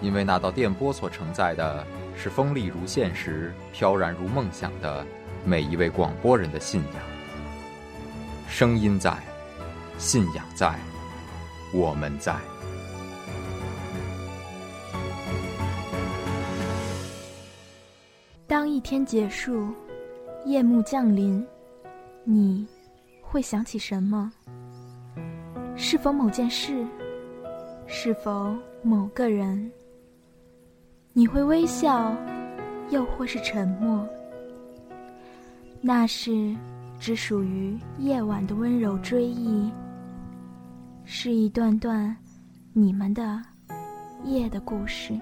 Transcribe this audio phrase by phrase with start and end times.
[0.00, 5.06] 因为那道电波所承载的是锋利如现实、飘然如梦想的
[5.44, 7.02] 每一位广播人的信仰。
[8.48, 9.16] 声音在，
[9.98, 10.78] 信仰在，
[11.72, 12.36] 我们在。
[18.46, 19.74] 当一天结束。
[20.44, 21.46] 夜幕降临，
[22.24, 22.66] 你
[23.20, 24.32] 会想起什么？
[25.76, 26.86] 是否某件事？
[27.86, 29.70] 是否某个人？
[31.18, 32.14] 你会微笑，
[32.90, 34.08] 又或是沉默？
[35.80, 36.54] 那是
[37.00, 39.68] 只属于夜晚的温柔追忆，
[41.04, 42.16] 是一段段
[42.72, 43.42] 你们的
[44.22, 45.18] 夜的故事。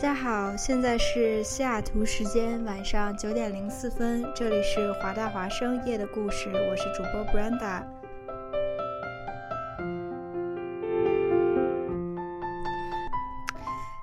[0.00, 7.82] 大家好，现在是西雅图时间晚上九点零四分，这里是华大华生夜的故事，我是主播 Brenda。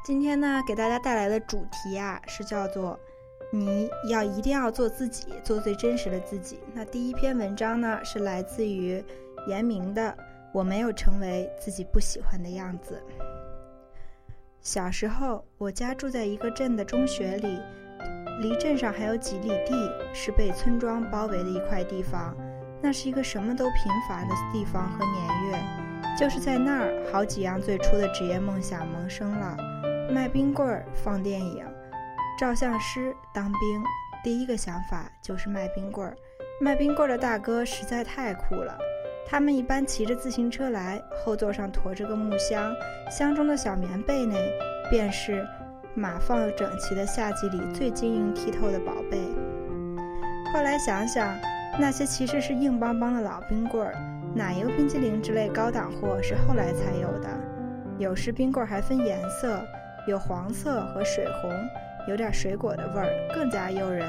[0.03, 2.99] 今天呢，给大家带来的主题啊，是叫做
[3.49, 6.59] “你要一定要做自己，做最真实的自己”。
[6.75, 9.01] 那第一篇文章呢，是来自于
[9.47, 10.01] 严明的
[10.51, 13.01] 《我没有成为自己不喜欢的样子》。
[14.65, 17.59] 小时候，我家住在一个镇的中学里，
[18.41, 19.75] 离镇上还有几里地，
[20.11, 22.35] 是被村庄包围的一块地方。
[22.81, 25.63] 那是一个什么都贫乏的地方和年月，
[26.17, 29.55] 就是在那儿，好几样最初的职业梦想萌生了：
[30.11, 31.63] 卖冰棍儿、放电影、
[32.35, 33.83] 照相师、当兵。
[34.23, 36.17] 第一个想法就是卖冰棍儿。
[36.59, 38.75] 卖冰棍儿的大哥实在太酷了。
[39.27, 42.71] 他们一般骑着自行车来，后座上驮着个木箱，
[43.09, 44.37] 箱中的小棉被内
[44.89, 45.45] 便是
[45.95, 49.17] 码放整齐的夏季里最晶莹剔透的宝贝。
[50.53, 51.35] 后来想想，
[51.79, 53.95] 那些其实是硬邦邦的老冰棍儿，
[54.35, 57.27] 奶油冰激凌之类高档货是后来才有的。
[57.97, 59.59] 有时冰棍儿还分颜色，
[60.07, 61.51] 有黄色和水红，
[62.07, 64.07] 有点水果的味儿，更加诱人。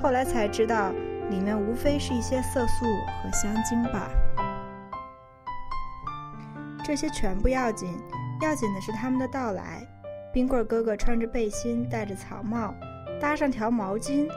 [0.00, 0.92] 后来才知道，
[1.28, 2.86] 里面无非是一些色素
[3.22, 4.08] 和香精吧。
[6.86, 7.98] 这些全不要紧，
[8.40, 9.84] 要紧的是他们的到来。
[10.32, 12.72] 冰棍哥哥穿着背心，戴着草帽，
[13.20, 14.30] 搭上条毛巾，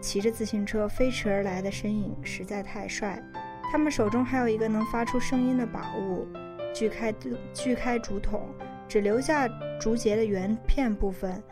[0.00, 3.20] 骑着自行车飞驰而来的身影实在太帅。
[3.72, 6.24] 他们手中还有一个能发出声音的宝物，
[6.72, 7.12] 锯开
[7.52, 8.48] 锯开竹筒，
[8.86, 9.48] 只留下
[9.80, 11.42] 竹节的圆片部分，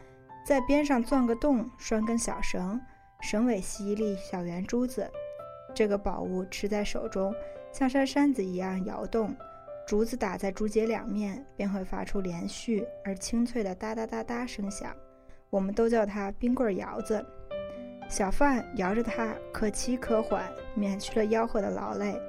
[0.46, 2.80] 在边上钻个洞，拴根小绳，
[3.20, 5.10] 绳尾系一粒小圆珠子。
[5.74, 7.34] 这个宝物持在手中，
[7.72, 9.34] 像扇扇子一样摇动。
[9.86, 14.92] 竹子打在竹节两面，便会发出连续而清脆的哒哒哒哒声响。
[15.48, 17.24] 我们都叫它冰棍摇子。
[18.08, 20.44] 小贩摇着它，可齐可缓，
[20.74, 22.20] 免去了吆喝的劳累。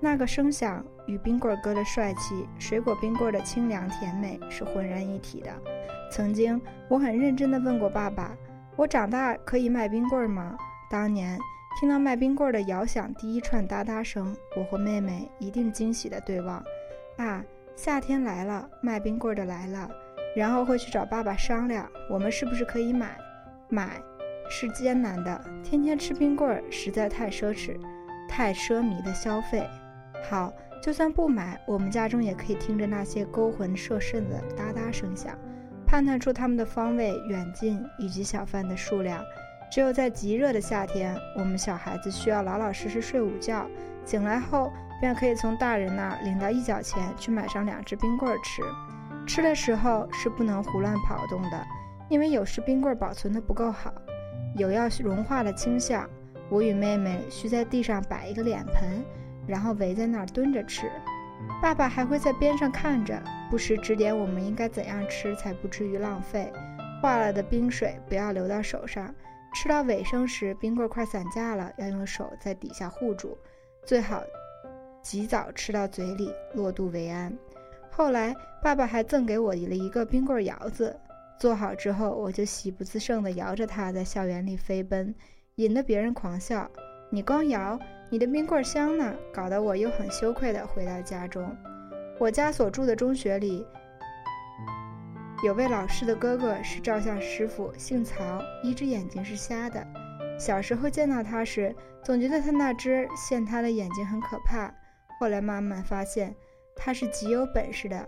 [0.00, 5.50] 那个声响与冰棍哥的帅气、水果冰棍的清凉甜美是浑然一体的。
[6.10, 8.36] 曾经，我很认真地问过爸爸
[8.74, 10.56] ：“我长大可以卖冰棍吗？”
[10.90, 11.38] 当年
[11.80, 16.62] 听到卖冰棍的摇响第一串哒哒声，我和妹妹一定惊喜地对望。
[17.16, 17.44] 啊，
[17.76, 19.88] 夏天来了，卖冰棍的来了，
[20.34, 23.16] 然后会去找爸爸商量，我们是不是可以买，
[23.68, 24.02] 买，
[24.50, 27.78] 是艰难的，天天吃冰棍实在太奢侈，
[28.28, 29.64] 太奢靡的消费。
[30.28, 30.52] 好，
[30.82, 35.38] 就算不买，我们家中也可以听着那些勾魂摄肾的哒哒声响，
[35.86, 39.22] 判断出它们的方位、远近以及小贩的数量。
[39.70, 43.66] 只有在极热的夏天，我们小孩子需要老老实实睡午觉，
[44.04, 44.72] 醒来后
[45.04, 48.62] 便可以从大人那儿领到一角钱去买上两只冰棍儿吃。
[49.26, 51.66] 吃的时候是不能胡乱跑动的，
[52.08, 53.92] 因为有时冰棍儿保存的不够好。
[54.56, 56.08] 有要融化的倾向，
[56.48, 59.04] 我与妹妹需在地上摆一个脸盆，
[59.46, 60.90] 然后围在那儿蹲着吃。
[61.60, 66.50] 爸爸还会在边上看着，不时指点我们应该怎样吃才不至于浪费。
[67.02, 69.14] 化了的冰水不要流到手上。
[69.54, 73.36] 吃到尾声时，冰棍快散架了，要用手在底下护住，
[73.84, 74.22] 最好
[75.04, 77.32] 及早吃到嘴里，落肚为安。
[77.90, 80.98] 后来，爸爸还赠给我了一个冰棍窑子。
[81.38, 85.14] 做好之后，我就喜不自胜地摇着它在校园里飞奔，
[85.56, 86.68] 引得别人狂笑。
[87.10, 87.78] 你光摇，
[88.08, 91.54] 你的冰棍香呢，搞得我又很羞愧地回到家中。
[92.18, 93.66] 我家所住的中学里，
[95.44, 99.86] 有位老师的哥哥是照相师傅，姓曹，一只眼睛是瞎的。
[100.38, 104.72] 小时候见到他时，总觉得他那只陷他的眼睛很可怕。
[105.18, 106.34] 后来慢慢发现，
[106.74, 108.06] 他是极有本事的，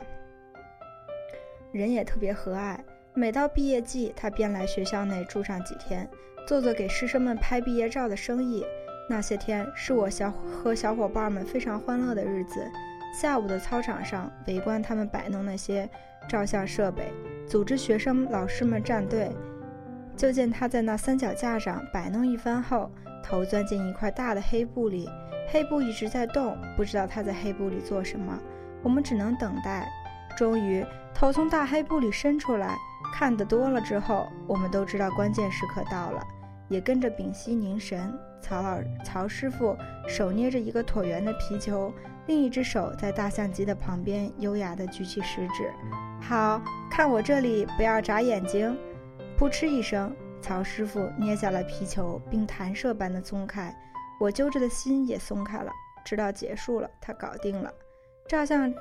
[1.73, 2.79] 人也特别和蔼。
[3.15, 6.09] 每到毕业季，他便来学校内住上几天，
[6.47, 8.65] 做做给师生们拍毕业照的生意。
[9.09, 12.67] 那些天是我小和小伙伴们非常欢乐的日子。
[13.19, 15.89] 下午的操场上，围观他们摆弄那些
[16.29, 17.05] 照相设备，
[17.47, 19.31] 组织学生老师们站队。
[20.17, 22.91] 就见他在那三脚架上摆弄一番后，
[23.23, 25.09] 头钻进一块大的黑布里，
[25.49, 28.39] 黑布一直在动，不知道他在黑布里做什么。
[28.83, 29.89] 我们只能等待。
[30.37, 30.85] 终于，
[31.15, 32.77] 头从大黑布里伸出来。
[33.15, 36.23] 看得多了之后，我们都知道关键时刻到了，
[36.69, 38.13] 也跟着屏息凝神。
[38.43, 39.75] 曹老曹师傅
[40.07, 41.91] 手捏着一个椭圆的皮球，
[42.27, 45.73] 另一只手在大相机的旁边优雅地举起食指。
[46.21, 46.61] 好
[46.91, 48.77] 看我这里，不要眨眼睛。
[49.39, 53.75] 噗嗤一声，曹师傅捏下了皮球，并弹射般的松开。
[54.19, 55.71] 我揪着的心也松开了，
[56.05, 57.73] 知道结束了，他搞定了。
[58.29, 58.73] 照相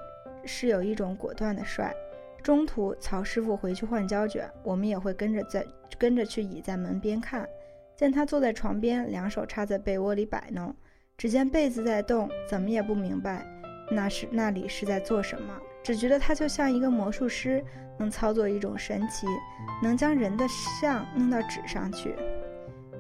[0.46, 1.94] 是有一种果断的帅。
[2.42, 5.66] 中途，曹师傅回去换胶卷，我们也会跟着在
[5.98, 7.48] 跟着去倚在门边看。
[7.96, 10.76] 见他坐在床边，两手插在被窝里摆弄，
[11.18, 13.46] 只见被子在动，怎么也不明白
[13.90, 17.64] 那是那里是在做什么，只觉得他就像一个魔术师，
[17.98, 19.26] 能操作一种神奇，
[19.82, 22.16] 能将人的像弄到纸上去。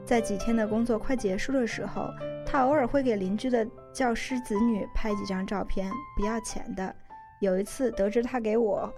[0.05, 2.09] 在几天的工作快结束的时候，
[2.45, 6.95] 他偶尔会给邻居的教师子女拍几张照片，不要钱的。
[7.41, 8.93] 有一次得知他给我。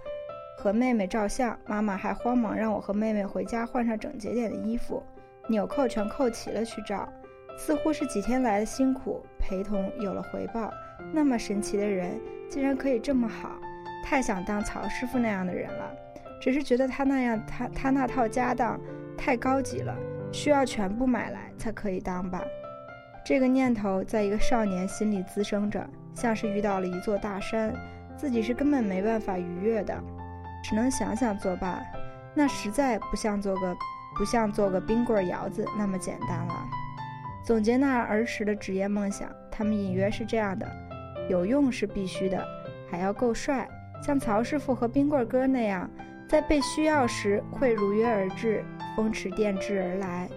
[0.60, 5.00] 和妹妹照相，妈妈还慌忙让我和妹妹回家换上整洁点的衣服，
[5.48, 7.08] 纽扣全扣齐了去照。
[7.56, 10.68] 似乎是几天来的辛苦陪同有了回报。
[11.12, 12.20] 那么神奇的人
[12.50, 13.56] 竟然可以这么好，
[14.04, 15.94] 太想当曹师傅那样的人了。
[16.40, 18.78] 只是觉得他那样，他他那套家当
[19.16, 19.96] 太高级了，
[20.32, 22.42] 需要全部买来才可以当吧。
[23.24, 27.74] 这个念头在一个少年心里滋生着，像是遇到了一座大山，
[28.16, 29.94] 自己是根本没办法逾越的。
[30.62, 31.80] 只能想想作罢，
[32.34, 33.76] 那实在不像做个
[34.16, 36.68] 不像做个冰棍儿窑子那么简单了。
[37.44, 40.66] 总结那儿时的职业梦想，他们隐约是这样的：
[41.28, 42.44] 有用是必须的，
[42.90, 43.68] 还要够帅，
[44.02, 45.88] 像曹师傅和冰棍儿哥那样，
[46.28, 48.64] 在被需要时会如约而至，
[48.98, 50.28] 风驰电掣而来。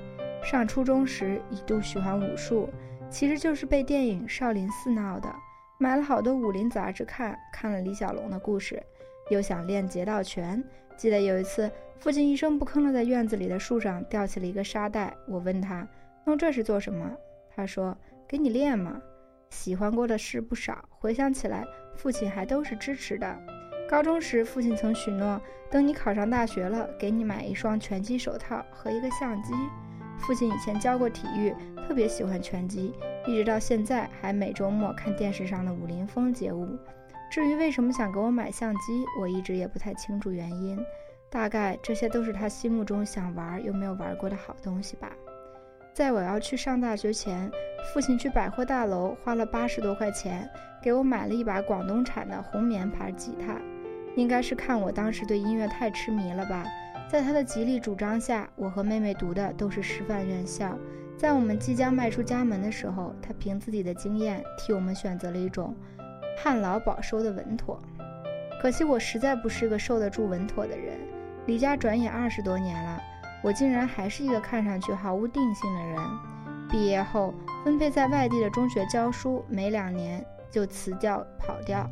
[0.44, 2.70] 上初中时一度喜欢武术，
[3.10, 5.28] 其实就是被电影《少林寺》闹的，
[5.80, 8.80] 买了好多武林杂志看，看了李小龙的故事。
[9.32, 10.64] 又想练截道拳。
[10.96, 15.12] 记得有一次，父亲一声不吭地在院子里的树上吊起了一个沙袋。
[15.28, 15.88] 我问他
[16.24, 17.12] 弄这是做什么？
[17.56, 17.98] 他说
[18.30, 19.02] ：“给你练嘛。”
[19.50, 21.66] 喜欢过的事不少，回想起来，
[21.96, 23.42] 父亲还都是支持的。
[23.92, 25.38] 高中时，父亲曾许诺，
[25.70, 29.54] 等你考上大学了，给你买一双拳击手套和一个相机。
[30.18, 31.54] 父亲以前教过体育，
[31.86, 32.94] 特别喜欢拳击，
[33.28, 36.80] 一直到现在还每周末看电视上的武林风节目。
[37.30, 40.80] 至于为什么想给我买相机，我一直也不太清楚原因。
[41.30, 45.12] 大概这些都是他心目中想玩又没有玩过的好东西吧。
[45.94, 47.52] 在我要去上大学前，
[47.94, 50.50] 父亲去百货大楼花了八十多块钱
[50.82, 53.58] 给我买了一把广东产的红棉牌吉他。
[54.16, 56.66] 应该是看我当时对音乐太痴迷了吧。
[57.10, 60.78] 在他的极力主张下，我和妹妹读的都是师范院校。
[61.18, 65.76] 在我们即将迈出家门的时候，他凭自己的经验替我们选择了一种。
[66.44, 67.80] 旱涝保收的稳妥，
[68.62, 70.98] 可惜我实在不是个受得住稳妥的人。
[71.46, 73.00] 离家转眼二十多年了，
[73.44, 76.00] 我竟然还是一个看上去毫无定性的人。
[76.70, 81.88] 毕业后分配在外地的中学教书，没两年就辞掉跑掉，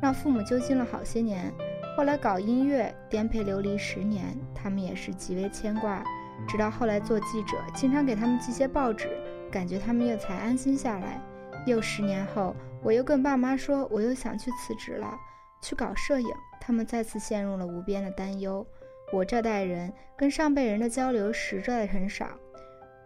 [0.00, 1.52] 让父母揪心了好些年。
[1.96, 6.04] 后来搞音乐，颠沛流离十年，他们也是极为牵挂。
[6.48, 9.08] 直到后来做记者，经常给他们寄些报纸，
[9.50, 11.20] 感觉他们又才安心下来。
[11.66, 15.16] 又十年后，我又跟爸妈说，我又想去辞职了，
[15.62, 16.28] 去搞摄影。
[16.60, 18.66] 他们再次陷入了无边的担忧。
[19.12, 22.26] 我这代人跟上辈人的交流实在很少，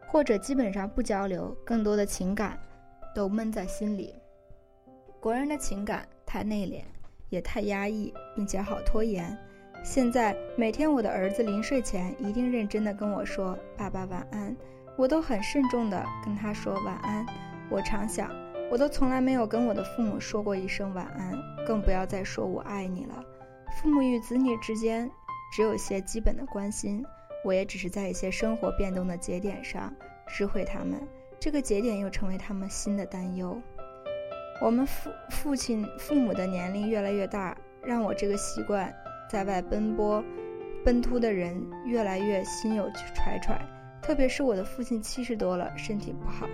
[0.07, 2.59] 或者基本上不交流，更多的情感
[3.15, 4.15] 都闷在心里。
[5.21, 6.83] 国人的情感太内敛，
[7.31, 9.35] 也太压抑，并且好拖延。
[9.83, 14.55] 现在每天我的儿子临睡前一定认真的跟我说：“爸爸晚安。”
[14.99, 17.25] 我都很慎重的跟他说晚安。
[17.71, 18.31] 我常想。
[18.71, 21.33] 我都从来没有跟我的父母说过一声晚安，
[21.67, 23.25] 更不要再说我爱你了。
[23.81, 25.11] 父母与子女之间
[25.51, 27.03] 只有些基本的关心，
[27.43, 29.91] 我也只是在一些生活变动的节点上
[30.27, 31.01] 知会他们，
[31.41, 33.59] 这个节点又成为他们新的担忧。
[34.61, 38.93] 我们父父亲父母的年龄越来越大，让我这个习惯
[39.31, 40.23] 在外奔波、
[40.85, 43.61] 奔突的人越来越心有揣揣。
[44.03, 46.47] 特别是我的父亲七十多了，身体不好，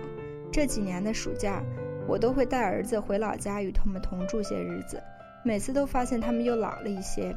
[0.51, 1.61] 这几年的暑假。
[2.07, 5.01] 我都会带儿子回老家与他们同住些日子，
[5.43, 7.35] 每次都发现他们又老了一些，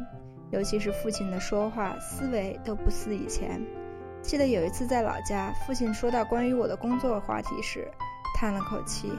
[0.51, 3.59] 尤其是父亲的说话思维都不似以前。
[4.21, 7.91] 记得有一次在老家，父亲说到关于我的工作话题时，
[8.37, 9.11] 叹了口气：“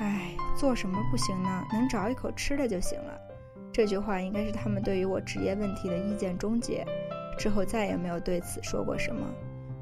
[0.00, 1.64] 唉，做什么不行呢？
[1.72, 3.18] 能找一口吃的就行了。”
[3.72, 6.86] 这句话应该是他们对于我职业问题的意见终结，
[7.38, 9.26] 之后再也没有对此说过什么。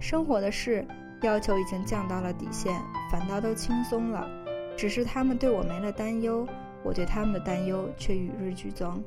[0.01, 0.87] 生活的事
[1.23, 2.75] 要求已经降到了底线，
[3.11, 4.29] 反倒都轻松了。
[4.77, 6.47] 只是他们对我没了担忧，
[6.83, 9.03] 我对他们的担忧却与日俱增。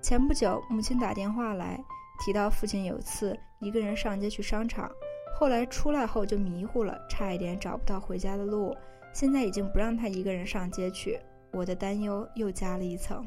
[0.00, 1.78] 前不久，母亲打电话来，
[2.24, 4.90] 提到父亲有次一个人上街去商场，
[5.38, 8.76] 后来出来后就迷糊了，差一点找不到回家的路。
[9.12, 11.18] 现在已经不让他一个人上街去，
[11.50, 13.26] 我的担忧又加了一层。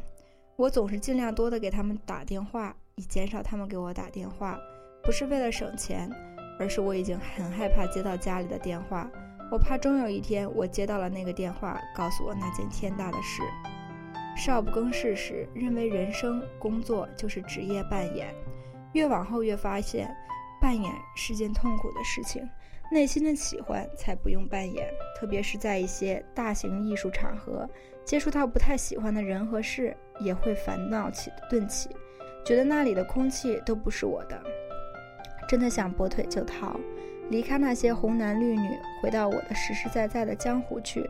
[0.56, 4.58] 我总是尽量多的给他们打电话，以减少他们给我打电话，
[5.04, 6.10] 不是为了省钱，
[6.60, 9.10] 而是我已经很害怕接到家里的电话。
[9.52, 13.44] 我怕终有一天，我接到了那个电话，告诉我那件天大的事。
[14.36, 18.34] 少不更事时，认为人生工作就是职业扮演，
[18.94, 20.14] 越往后越发现，
[20.60, 22.42] 扮演是件痛苦的事情。
[22.92, 24.88] 内心的喜欢才不用扮演，
[25.20, 27.68] 特别是在一些大型艺术场合，
[28.04, 31.90] 接触到不太喜欢的人和事，也会烦恼起顿起，
[32.46, 34.42] 觉得那里的空气都不是我的，
[35.50, 36.80] 真的想拔腿就逃。
[37.32, 38.70] 离开那些红男绿女，
[39.02, 41.10] 回到我的实实在在的江湖去。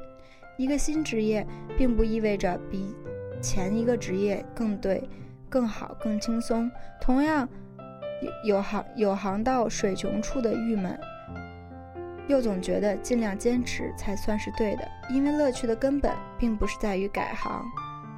[0.58, 1.46] 一个新职业，
[1.77, 2.96] 并不意味着比
[3.41, 5.03] 前一个职业更对、
[5.50, 6.72] 更好、更轻松。
[7.01, 7.46] 同样，
[8.46, 10.98] 有行有行到水穷处的郁闷，
[12.27, 14.88] 又总觉得尽量坚持才算是对的。
[15.10, 17.65] 因为乐趣的根本，并不是在于改行。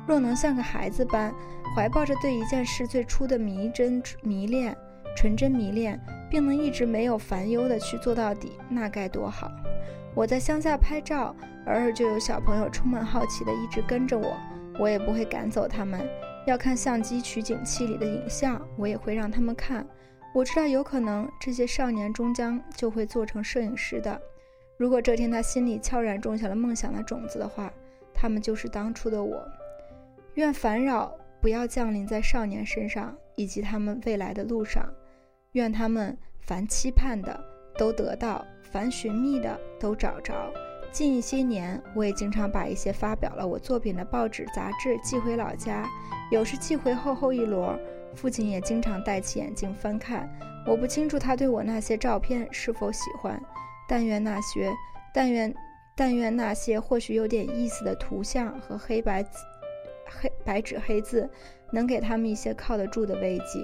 [0.07, 1.33] 若能像个孩子般，
[1.75, 4.75] 怀抱着对一件事最初的迷真迷恋、
[5.15, 5.99] 纯真迷恋。
[6.29, 9.49] 并能一直没有烦忧的去做到底，那该多好！
[10.13, 11.33] 我在乡下拍照，
[11.67, 14.35] 偶尔就有小朋友充满好奇的一直跟着我，
[14.77, 16.05] 我也不会赶走他们。
[16.45, 19.87] 要看相机取景器里的影像，我也会让他们看。
[20.37, 24.21] 我知道有可能这些少年终将就会做成摄影师的。
[24.77, 27.73] 如果这天他心里悄然种下了梦想的种子的话，
[28.13, 29.43] 他们就是当初的我。
[30.35, 34.87] 愿烦扰不要降临在少年身上，以及他们未来的路上。
[35.53, 37.43] 愿他们凡期盼的
[37.75, 40.53] 都得到，凡寻觅的都找着。
[40.91, 45.83] 近一些年，我也经常把一些发表了我作品的报纸、杂志寄回老家，
[46.29, 47.75] 有时寄回厚厚一摞。
[48.17, 50.27] 父亲也经常戴起眼镜翻看。
[50.65, 53.41] 我不清楚他对我那些照片是否喜欢，
[53.87, 54.73] 但愿那些，
[55.13, 55.53] 但愿，
[55.95, 59.23] 但愿那些或许有点意思的图像和黑白
[60.19, 61.29] 黑白纸黑字，
[61.71, 63.63] 能给他们一些靠得住的慰藉。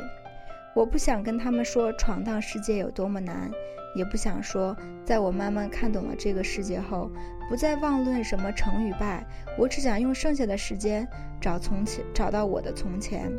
[0.75, 3.51] 我不想跟他们说闯荡世界有多么难，
[3.95, 7.11] 也不想说在我慢慢看懂了这个世界后，
[7.49, 9.25] 不再妄论什么成与败。
[9.57, 11.07] 我只想用剩下的时间
[11.41, 13.29] 找从前，找到我的从前。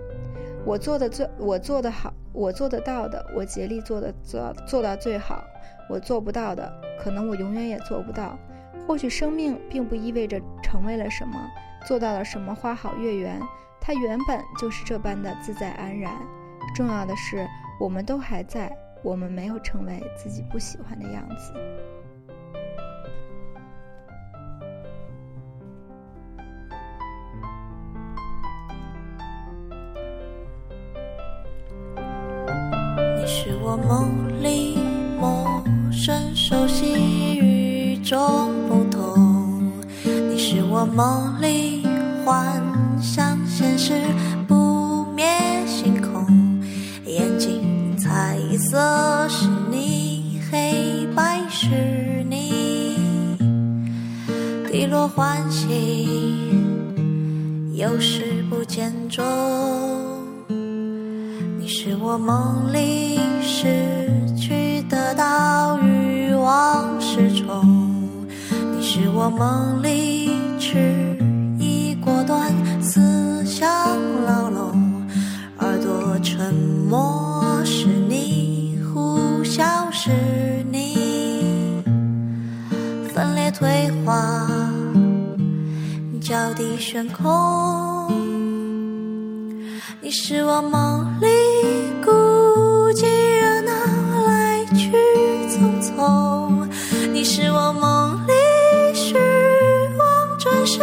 [0.64, 5.44] 我做的最，我做的好，我做得到的，我竭力做的做做到最好。
[5.90, 8.38] 我做不到的，可能我永远也做不到。
[8.86, 11.38] 或许生命并不意味着成为了什么，
[11.86, 13.38] 做到了什么花好月圆，
[13.80, 16.14] 它原本就是这般的自在安然。
[16.74, 17.46] 重要的是，
[17.78, 21.52] 我们都还在，我们没有成为自己不喜欢的样子。
[33.46, 34.74] 是我梦里
[35.20, 38.18] 陌生熟悉与众
[38.66, 39.70] 不同，
[40.02, 41.86] 你是我梦里
[42.24, 42.58] 幻
[43.02, 44.00] 想现实
[44.48, 45.26] 不灭
[45.66, 46.26] 星空，
[47.04, 52.96] 眼睛彩色是你，黑白是你，
[54.72, 56.08] 低落欢喜，
[57.74, 59.22] 有时不见踪。
[61.86, 68.08] 是我梦里失去得到欲望失重。
[68.80, 71.14] 是我梦里迟
[71.58, 72.50] 疑果断，
[72.80, 73.68] 思想
[74.24, 75.04] 牢笼，
[75.58, 80.10] 耳朵沉默是你，呼啸是
[80.72, 81.82] 你，
[83.12, 84.48] 分裂退化，
[86.22, 88.03] 脚底悬空。
[90.04, 91.26] 你是我梦里
[92.04, 92.10] 孤
[92.92, 93.06] 寂
[93.40, 93.72] 热闹，
[94.26, 94.92] 来去
[95.48, 96.68] 匆匆。
[97.10, 98.32] 你是我梦里。
[98.94, 99.14] 虚
[99.96, 100.78] 妄真实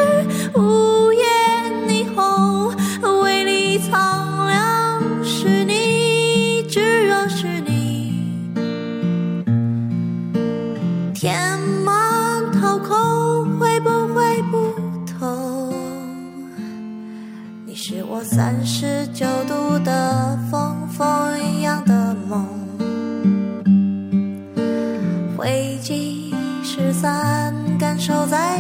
[18.24, 22.46] 三十九度的风，风一样的梦，
[25.36, 26.32] 灰烬
[26.64, 28.51] 失散，感受在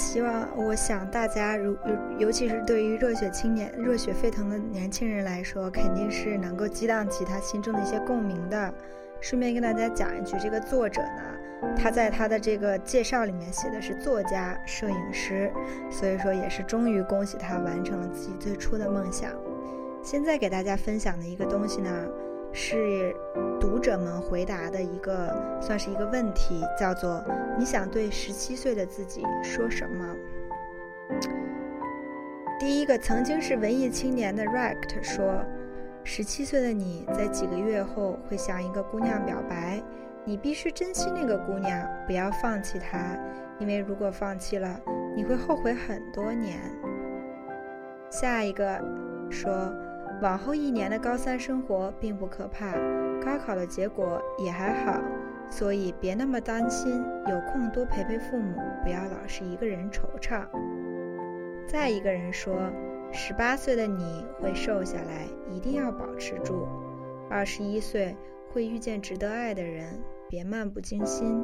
[0.00, 8.72] 希望，我想大家如尤尤其是对于热血青年、热血沸腾的年轻人来说，肯定是能够激荡起他心中的一些共鸣的。
[9.20, 15.52] 顺便跟大家讲一句，这个作者呢，他在他的这个介绍里面写的是作家、摄影师，
[15.90, 19.30] 所以说也是终于恭喜他完成了自己最初的梦想。
[20.02, 21.90] 现在给大家分享的一个东西呢。
[22.52, 23.14] 是
[23.60, 27.24] 读者们回答的一个，算是一个问题，叫做
[27.56, 30.16] “你想对十七岁的自己说什么？”
[32.58, 35.44] 第一个曾经是文艺青年的 Rect 说
[36.04, 39.80] ：“十七岁的你在几个月后会向一个姑娘表白，
[40.24, 43.16] 你必须珍惜那个姑娘，不要放弃她，
[43.58, 44.78] 因为如果放弃了，
[45.16, 46.58] 你会后悔很多年。”
[48.10, 48.78] 下一个
[49.30, 49.50] 说。
[50.22, 52.72] 往后一年的高三生活并不可怕，
[53.24, 55.00] 高考的结果也还好，
[55.48, 57.02] 所以别那么担心。
[57.26, 60.44] 有空多陪陪父母，不要老是一个人惆怅。
[61.66, 62.54] 再一个人说，
[63.12, 66.68] 十八岁的你会瘦下来，一定要保持住。
[67.30, 68.14] 二十一岁
[68.52, 71.42] 会遇见值得爱的人，别漫不经心。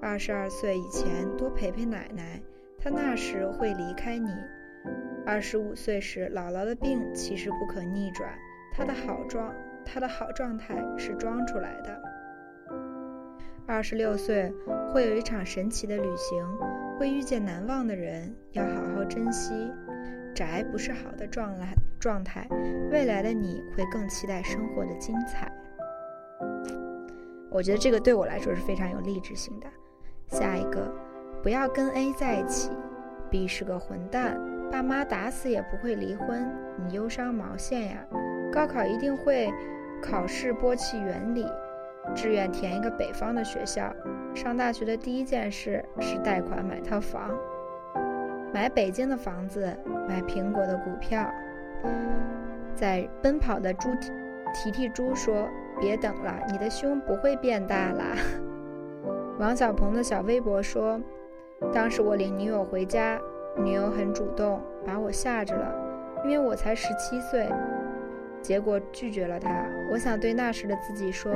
[0.00, 2.40] 二十二岁以前多陪陪奶奶，
[2.78, 4.28] 她那时会离开你。
[5.26, 8.30] 二十五岁时，姥姥的病其实不可逆转，
[8.72, 12.02] 她的好状，她的好状态是装出来的。
[13.66, 14.50] 二十六岁
[14.90, 16.42] 会有一场神奇的旅行，
[16.98, 19.70] 会遇见难忘的人，要好好珍惜。
[20.34, 22.48] 宅不是好的状态，状态，
[22.90, 25.50] 未来的你会更期待生活的精彩。
[27.50, 29.66] 我觉得这个对我来说是非常有励志性的。
[30.28, 30.90] 下一个，
[31.42, 32.70] 不要跟 A 在一起
[33.30, 34.38] ，B 是个混蛋。
[34.70, 38.06] 爸妈打死也不会离婚，你忧伤毛线呀？
[38.52, 39.52] 高考一定会
[40.02, 41.46] 考试播弃原理，
[42.14, 43.92] 志愿填一个北方的学校。
[44.34, 47.30] 上大学的第一件事是贷款买套房，
[48.52, 49.74] 买北京的房子，
[50.06, 51.30] 买苹果的股票。
[52.74, 53.88] 在奔跑的猪
[54.54, 55.48] 提提猪说
[55.80, 58.14] ：“别等了，你的胸不会变大啦。
[59.40, 61.00] ”王小鹏的小微博说
[61.72, 63.18] ：“当时我领女友回家。”
[63.58, 65.74] 女友很主动，把我吓着了，
[66.24, 67.48] 因为我才十七岁。
[68.40, 69.66] 结果拒绝了他。
[69.90, 71.32] 我想对那时的自己说：“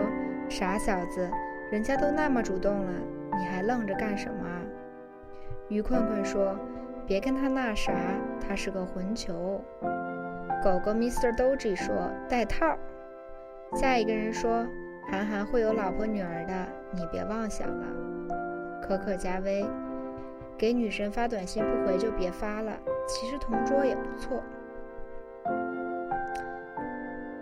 [0.48, 1.28] 傻小子，
[1.70, 2.92] 人家都那么主动了，
[3.36, 4.46] 你还愣着干什么？”
[5.68, 6.56] 于困困说
[7.06, 7.92] ：“别跟他那啥，
[8.40, 9.60] 他是个混球。”
[10.62, 11.36] 狗狗 Mr.
[11.36, 12.78] Doji 说：“带套。”
[13.74, 14.64] 下一个人说
[15.10, 16.54] ：“韩寒会有老婆女儿的，
[16.92, 17.86] 你别妄想了。”
[18.80, 19.64] 可可加微，
[20.56, 24.42] 给女神发短信不回就别发了，其实同桌也不错。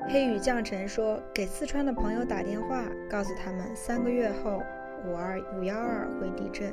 [0.08, 4.60] 黑雨降尘说：“给四川的朋友打电话，告诉他们三个月后
[5.06, 6.72] 五二五幺二会地震。”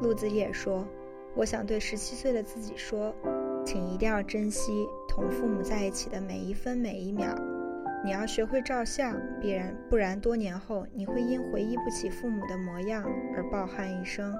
[0.00, 0.86] 陆子野说
[1.36, 3.14] ：“我想对十七岁的自己说，
[3.66, 7.34] 请一定要珍惜同父母在一起的每一分每一秒。
[8.04, 13.04] 你要学会照相，必然不然多年后你会因回忆不起父母的模样
[13.34, 14.32] 而抱憾一生。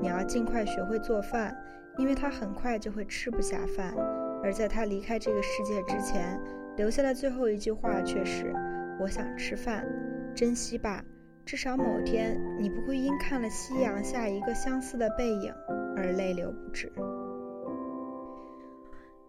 [0.00, 1.56] 你要尽快学会做饭，
[1.98, 3.94] 因为他很快就会吃不下饭。
[4.42, 6.40] 而在他离开这个世界之前，
[6.76, 8.54] 留下的最后一句话却是：
[8.98, 9.86] 我想吃饭，
[10.34, 11.04] 珍惜吧。”
[11.46, 15.52] 至少某天，你不会因看了夕阳下一个相似的背影
[15.96, 16.92] 而泪流不止。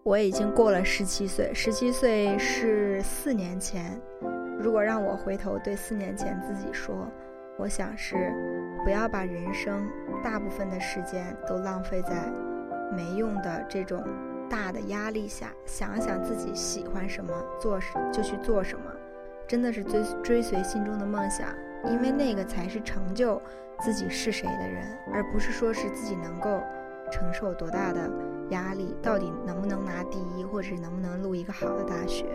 [0.04, 4.00] 我已经过了十七岁，十七岁是四年前。
[4.60, 7.10] 如果让我回头对四年前自己说，
[7.58, 8.32] 我想是
[8.84, 9.88] 不要把人生
[10.22, 12.32] 大部分的时间都浪费在
[12.96, 14.02] 没用的这种
[14.50, 17.78] 大的压力下，想想自己喜欢什么，做
[18.12, 18.84] 就去做什么，
[19.46, 21.48] 真的是追追随心中的梦想。
[21.84, 23.40] 因为那个才是成就
[23.80, 26.60] 自己是谁的人，而不是说是自己能够
[27.10, 28.08] 承受多大的
[28.50, 32.26] 压力，到底能不能拿第一，或者是能不能录一个好的大学。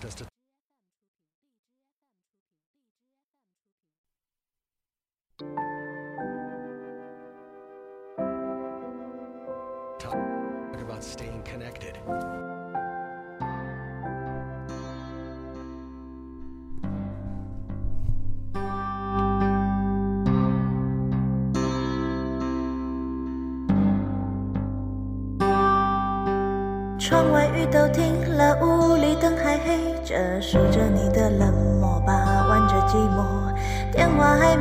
[0.00, 0.37] just a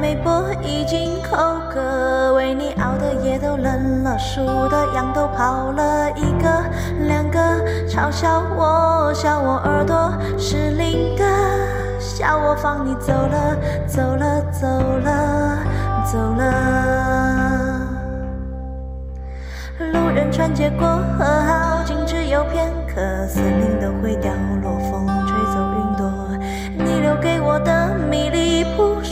[0.08, 1.36] 微博，已经口
[1.70, 2.34] 渴。
[2.34, 6.64] 为你熬的夜都冷了，数的羊都跑了一个
[7.08, 7.38] 两个，
[7.90, 11.26] 嘲笑我，笑我耳朵失灵的，
[12.00, 14.68] 笑我放你走了，走了，走
[15.04, 15.58] 了，
[16.06, 16.44] 走了。
[19.92, 24.32] 路人穿街过河，好景只有片刻，森林都会掉
[24.64, 26.10] 落，风吹走云朵，
[26.78, 27.57] 你留给我。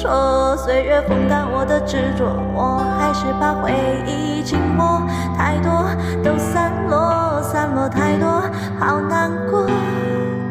[0.06, 3.74] 扑朔，岁月风干我的执着，我还是把回
[4.06, 5.02] 忆紧握。
[5.36, 5.90] 太多
[6.24, 8.44] 都散落，散落太多，
[8.80, 9.68] 好难过。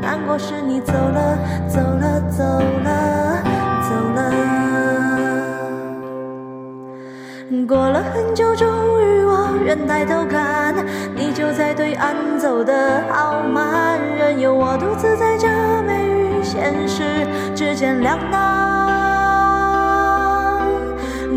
[0.03, 1.39] 难过是你走了，
[1.69, 2.43] 走了，走
[2.85, 3.39] 了，
[3.81, 4.33] 走了。
[7.69, 8.67] 过了很久，终
[9.03, 10.75] 于我愿抬头看，
[11.15, 15.49] 你就在对岸，走得好慢，任由我独自在这
[15.87, 18.74] 美与现实之间两难。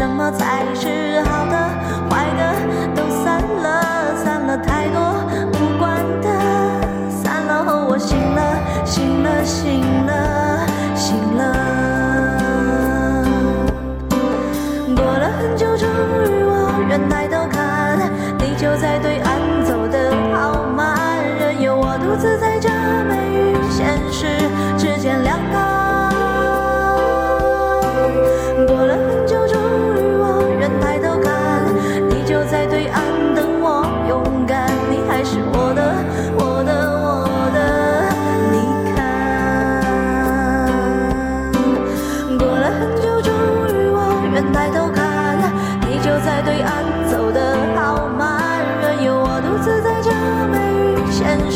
[0.00, 1.39] 什么才是好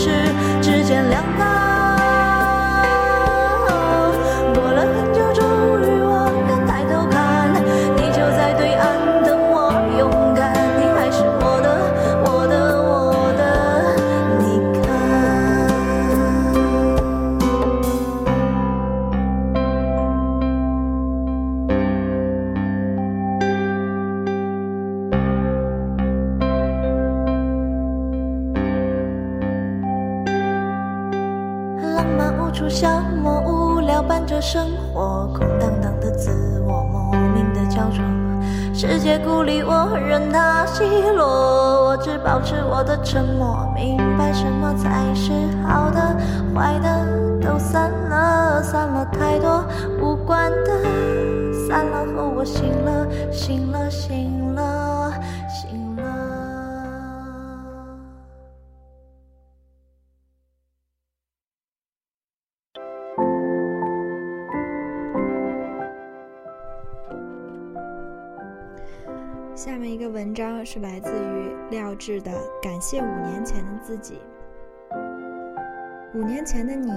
[0.05, 1.64] 与现实之间两难。
[72.07, 72.31] 是的
[72.63, 74.19] 《感谢五年前的自己》。
[76.15, 76.93] 五年前的你，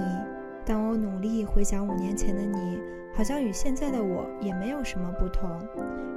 [0.66, 2.78] 当我努力回想五年前的你，
[3.14, 5.48] 好像与现在的我也没有什么不同。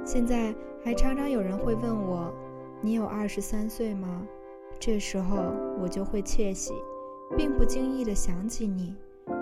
[0.04, 2.30] 现在还常常有人会问我
[2.84, 4.28] ：“你有二十三岁吗？”
[4.78, 5.38] 这时候
[5.80, 6.74] 我就会窃喜，
[7.34, 8.94] 并不经意地想起你。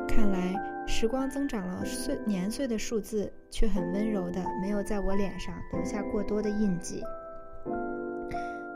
[0.07, 0.55] 看来。
[0.87, 7.03] 时光增长了岁年岁的数字，却很温柔的，没有在我脸上留下过多的印记。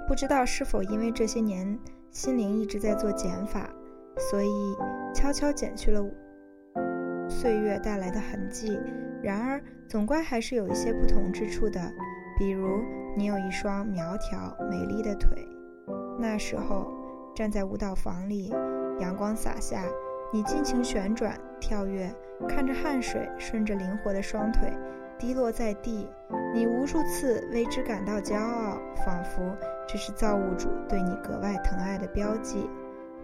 [0.07, 1.79] 不知道是否因为这些年
[2.11, 3.69] 心灵一直在做减法，
[4.19, 4.49] 所以
[5.15, 6.05] 悄悄减去了
[7.29, 8.79] 岁月带来的痕迹。
[9.23, 11.81] 然而，总归还是有一些不同之处的。
[12.39, 12.83] 比如，
[13.17, 15.31] 你有一双苗条美丽的腿，
[16.19, 16.93] 那时候
[17.35, 18.53] 站在舞蹈房里，
[19.01, 19.83] 阳光洒下。
[20.33, 22.13] 你尽情旋转、跳跃，
[22.49, 24.69] 看着汗水顺着灵活的双腿
[25.19, 26.09] 滴落在地，
[26.55, 29.43] 你无数次为之感到骄傲，仿佛
[29.87, 32.69] 这是造物主对你格外疼爱的标记，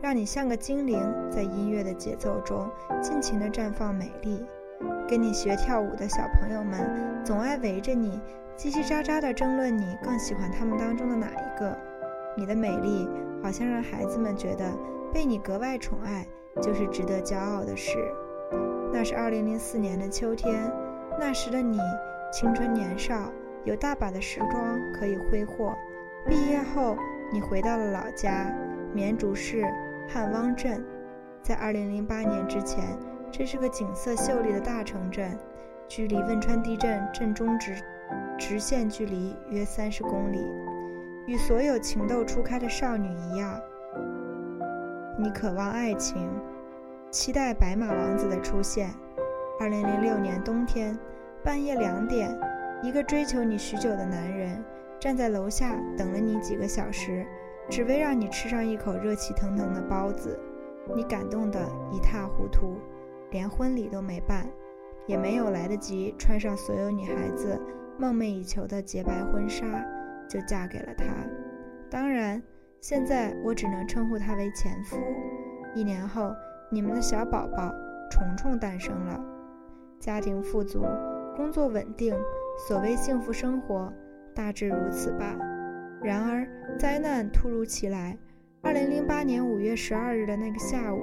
[0.01, 1.01] 让你像个精灵，
[1.31, 4.45] 在音乐的节奏中尽情地绽放美丽。
[5.09, 8.21] 跟你学跳舞的小朋友们总爱围着你，
[8.57, 11.77] 叽叽喳喳地争论你更喜欢他们当中的哪一个。
[12.37, 13.09] 你的美丽
[13.43, 14.65] 好像让孩子们觉得
[15.13, 16.27] 被你格外宠爱。
[16.61, 17.97] 就是值得骄傲的事。
[18.93, 20.69] 那是二零零四年的秋天，
[21.21, 21.79] 那时的你
[22.33, 23.31] 青春年少，
[23.65, 25.77] 有大把的时光可以挥霍。
[26.27, 26.97] 毕业后，
[27.31, 28.51] 你回到了老家
[28.95, 29.63] 绵竹市
[30.09, 30.83] 汉汪镇。
[31.43, 32.83] 在二零零八年之前，
[33.31, 35.39] 这是个景色秀丽的大城镇，
[35.87, 37.75] 距离汶川地震震中直
[38.39, 40.43] 直线距离约三十公里。
[41.27, 43.61] 与所有情窦初开的少女一样。
[45.19, 46.29] 你渴望爱情，
[47.11, 48.89] 期待白马王子的出现。
[49.61, 50.99] 二零零六年冬天，
[51.43, 52.39] 半夜两点，
[52.83, 54.63] 一个追求你许久的男人
[54.99, 57.27] 站在楼下等了你几个小时，
[57.69, 60.39] 只为让你吃上一口热气腾腾的包子。
[60.95, 61.61] 你感动得
[61.93, 62.77] 一塌糊涂，
[63.31, 64.47] 连婚礼都没办，
[65.07, 67.61] 也没有来得及穿上所有女孩子
[67.99, 69.65] 梦寐以求的洁白婚纱，
[70.29, 71.05] 就嫁给了他。
[71.91, 72.43] 当然。
[72.83, 74.97] 现在我只能称呼他为前夫。
[75.75, 76.35] 一年后，
[76.71, 77.71] 你们的小宝宝
[78.11, 79.21] 虫虫诞生了，
[79.99, 80.83] 家庭富足，
[81.41, 82.15] 工作稳定，
[82.69, 83.91] 所谓幸福生活
[84.35, 85.35] 大致如此吧。
[86.03, 86.47] 然而，
[86.79, 88.15] 灾难突如其来。
[88.61, 91.01] 二零零八年五月十二日的那个下午，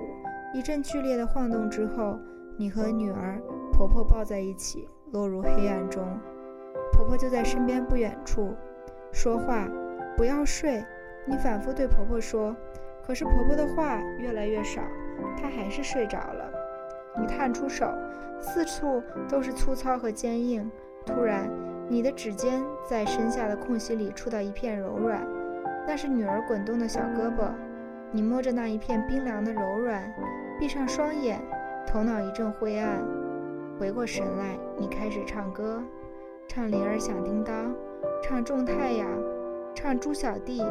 [0.54, 2.20] 一阵剧烈的晃动之后，
[2.56, 3.42] 你和女儿、
[3.74, 6.06] 婆婆抱在一起，落入黑暗中。
[6.94, 8.54] 婆婆就在身边不远处，
[9.12, 9.68] 说话
[10.16, 10.86] ：“不要睡。”
[11.26, 12.56] 你反复对婆婆说，
[13.04, 14.84] 可是婆婆的话越来越少，
[15.36, 16.37] 她还是睡着了。
[17.20, 17.92] 你探出手，
[18.40, 20.70] 四处都是粗糙和坚硬。
[21.06, 21.50] 突然，
[21.90, 25.26] 你的指尖在身下的空隙里触到一片柔软，
[25.88, 27.50] 那是女儿滚动的小胳膊。
[28.12, 30.14] 你摸着那一片冰凉的柔软，
[30.60, 31.40] 闭上双眼，
[31.86, 33.02] 头脑一阵灰暗。
[33.80, 35.82] 回过神来，你开始唱歌，
[36.48, 37.72] 唱《铃儿响叮当》，
[38.24, 39.08] 唱《种太阳》，
[39.74, 40.62] 唱《猪小弟》。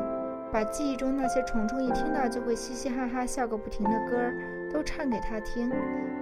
[0.52, 4.34] 把记忆中那些虫虫一听到就会嘻嘻哈哈笑个不停的歌儿
[4.72, 5.70] 都唱给他听，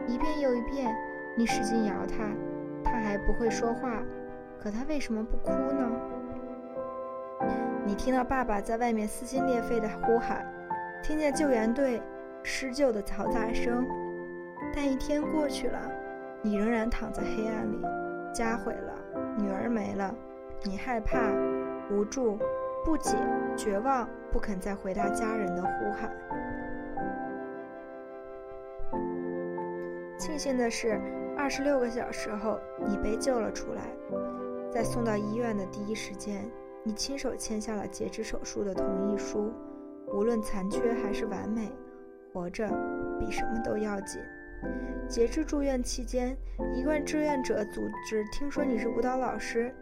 [0.07, 0.95] 一遍又一遍。
[1.37, 2.29] 你使劲摇他，
[2.85, 4.03] 他还不会说话，
[4.61, 5.91] 可他为什么不哭呢？
[7.85, 10.47] 你听到爸爸在外面撕心裂肺的呼喊，
[11.03, 12.01] 听见救援队
[12.43, 13.85] 施救的嘈杂声，
[14.75, 15.79] 但一天过去了，
[16.41, 17.79] 你仍然躺在黑暗里，
[18.33, 18.95] 家毁了，
[19.37, 20.15] 女儿没了，
[20.63, 21.19] 你害怕、
[21.91, 22.39] 无助、
[22.85, 23.17] 不解、
[23.57, 26.13] 绝望，不肯再回答家人的呼喊。
[30.19, 31.01] 庆幸的是，
[31.37, 33.83] 二十六个小时后，你被救了出来。
[34.71, 36.45] 在送到医院的第一时间，
[36.83, 39.51] 你亲手签下了截肢手术的同意书。
[40.13, 41.73] 无论残缺还是完美，
[42.33, 42.69] 活着
[43.19, 44.21] 比什么都要紧。
[45.09, 46.37] 截肢住院期间，
[46.75, 49.75] 一贯志愿者组织听说你是舞蹈老师，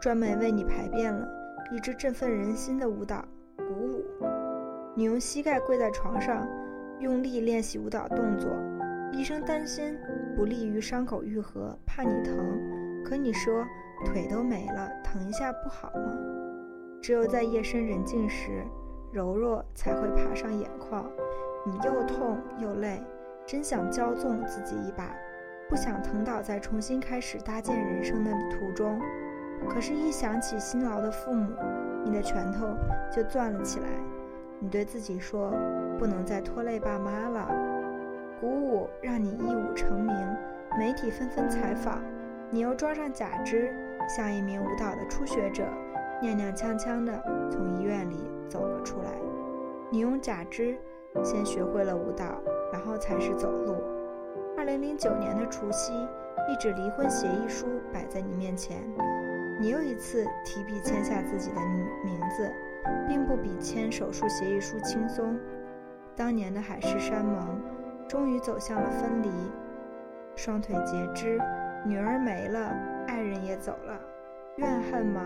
[0.00, 1.26] 专门为你排便了
[1.70, 3.24] 一支振奋人心的舞蹈——
[3.56, 4.04] 鼓舞。
[4.96, 6.46] 你用膝盖跪在床上，
[6.98, 8.50] 用力练习舞蹈动作。
[9.12, 9.98] 医生担心
[10.36, 12.36] 不利于伤口愈合，怕你疼。
[13.04, 13.64] 可你说
[14.04, 16.16] 腿都没了，疼一下不好吗？
[17.02, 18.64] 只有在夜深人静时，
[19.12, 21.10] 柔弱才会爬上眼眶。
[21.66, 23.02] 你又痛又累。
[23.46, 25.12] 真想骄纵自己一把，
[25.68, 29.00] 不想疼倒在重新开始搭建人生的途中。
[29.68, 31.52] 可是，一想起辛劳的父母，
[32.04, 32.66] 你的拳头
[33.10, 33.86] 就攥了起来。
[34.58, 35.52] 你对自己说
[35.98, 37.48] ：“不能再拖累爸妈了。”
[38.40, 40.16] 鼓舞让你一舞成名，
[40.78, 42.00] 媒体纷纷采访。
[42.50, 43.74] 你又装上假肢，
[44.08, 45.64] 像一名舞蹈的初学者，
[46.22, 47.12] 踉踉跄跄地
[47.50, 48.16] 从医院里
[48.48, 49.10] 走了出来。
[49.90, 50.78] 你用假肢
[51.22, 52.24] 先学会了舞蹈。
[52.72, 53.82] 然后才是走路。
[54.56, 55.92] 二零零九年的除夕，
[56.48, 58.78] 一纸离婚协议书摆在你面前，
[59.60, 61.60] 你又一次提笔签下自己的
[62.02, 62.50] 名字，
[63.06, 65.38] 并不比签手术协议书轻松。
[66.16, 67.60] 当年的海誓山盟，
[68.08, 69.28] 终于走向了分离。
[70.34, 71.38] 双腿截肢，
[71.84, 72.74] 女儿没了，
[73.06, 74.00] 爱人也走了，
[74.56, 75.20] 怨恨吗？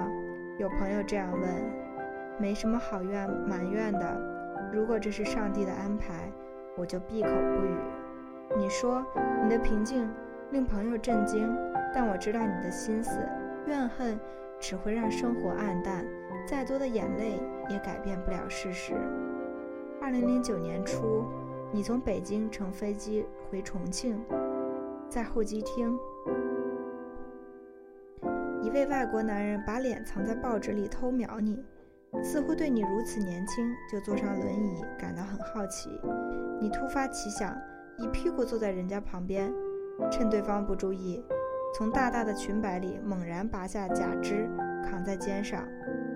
[0.58, 1.48] 有朋友这样问。
[2.36, 4.20] 没什么好怨埋怨的，
[4.72, 6.28] 如果这是上帝的安排。
[6.76, 8.56] 我就闭口不语。
[8.56, 9.00] 你说
[9.44, 10.10] 你的平静
[10.50, 11.56] 令朋友震惊，
[11.94, 13.20] 但我知道你的心思。
[13.66, 14.18] 怨恨
[14.61, 16.07] 只会让生活暗淡，
[16.46, 18.94] 再多的眼泪也改变不了事实。
[20.00, 21.24] 二零零九年初，
[21.72, 24.18] 你从北京乘飞机回重庆，
[25.09, 25.98] 在候机厅，
[28.62, 31.62] 一位外国男人把脸藏在报纸里偷瞄你。
[32.22, 35.90] 似乎对你如此年轻就坐上轮椅感到很好奇，
[36.61, 37.53] 你突发奇想，
[37.98, 39.53] 一屁股坐在人家旁边，
[40.12, 41.20] 趁对方不注意，
[41.76, 44.48] 从大大的裙摆里猛然拔下假肢
[44.84, 45.66] 扛在肩上，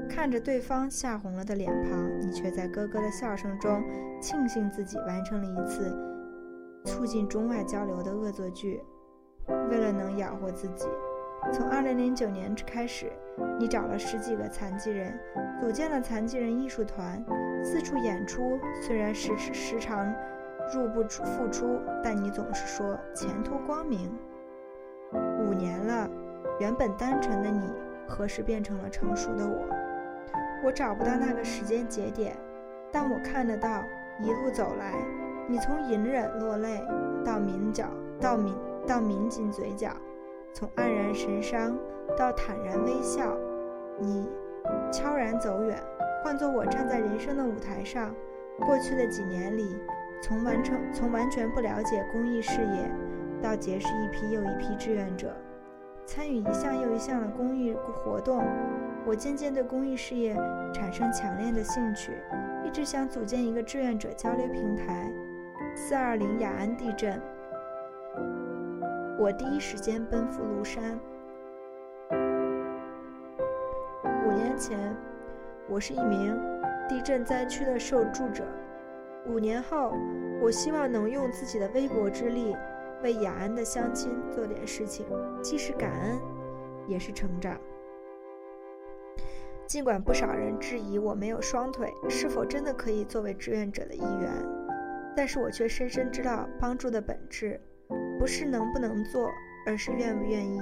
[0.08, 3.82] 看着对方吓红了的脸庞，你却在咯咯的笑声中
[4.22, 5.92] 庆幸自己完成了一次
[6.84, 8.80] 促进中外交流的恶作剧，
[9.68, 10.86] 为了能养活自己。
[11.52, 13.10] 从2009年开始，
[13.58, 15.18] 你找了十几个残疾人，
[15.60, 17.20] 组建了残疾人艺术团，
[17.64, 18.56] 四处演出。
[18.80, 20.14] 虽然时时常
[20.72, 24.08] 入不敷出，但你总是说前途光明。
[25.12, 26.08] 五年了，
[26.58, 27.72] 原本单纯的你，
[28.06, 29.66] 何时变成了成熟的我？
[30.64, 32.36] 我找不到那个时间节点，
[32.92, 33.82] 但我看得到，
[34.20, 34.92] 一路走来，
[35.48, 36.82] 你从隐忍落泪，
[37.24, 37.86] 到抿角，
[38.20, 38.52] 到抿
[38.86, 39.90] 到抿紧嘴角。
[40.52, 41.78] 从黯然神伤
[42.16, 43.36] 到坦然微笑，
[44.00, 44.28] 你
[44.90, 45.78] 悄然走远。
[46.24, 48.12] 换做我站在人生的舞台上，
[48.66, 49.76] 过去的几年里，
[50.20, 52.90] 从完成从完全不了解公益事业，
[53.42, 55.34] 到结识一批又一批志愿者，
[56.06, 58.44] 参与一项又一项的公益活动，
[59.06, 60.34] 我渐渐对公益事业
[60.72, 62.12] 产生强烈的兴趣，
[62.64, 65.10] 一直想组建一个志愿者交流平台。
[65.74, 67.20] 四二零雅安地震。
[69.18, 70.98] 我第一时间奔赴庐山。
[74.26, 74.78] 五年前，
[75.68, 76.36] 我是一名
[76.88, 78.44] 地震灾区的受助者。
[79.26, 79.92] 五年后，
[80.40, 82.56] 我希望能用自己的微薄之力，
[83.02, 85.06] 为雅安的乡亲做点事情，
[85.42, 86.18] 既是感恩，
[86.86, 87.58] 也是成长。
[89.66, 94.32] 尽管不少人质疑我没有双腿是否真的可以作为志愿者的一员，
[95.14, 97.60] 但是我却深深知道帮助的本质。
[98.18, 99.30] 不是能不能做，
[99.64, 100.60] 而是愿不愿意。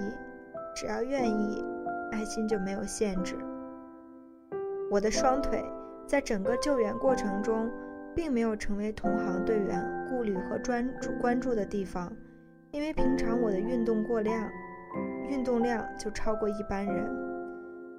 [0.75, 1.65] 只要愿意，
[2.13, 3.35] 爱心就没有限制。
[4.91, 5.65] 我的双腿
[6.07, 7.71] 在整个救援过程中，
[8.15, 12.13] 并没有成为同行队员顾虑和专注关注的地方，
[12.77, 14.51] 因为平常我的运动过量，
[15.31, 17.11] 运动量就超过一般人。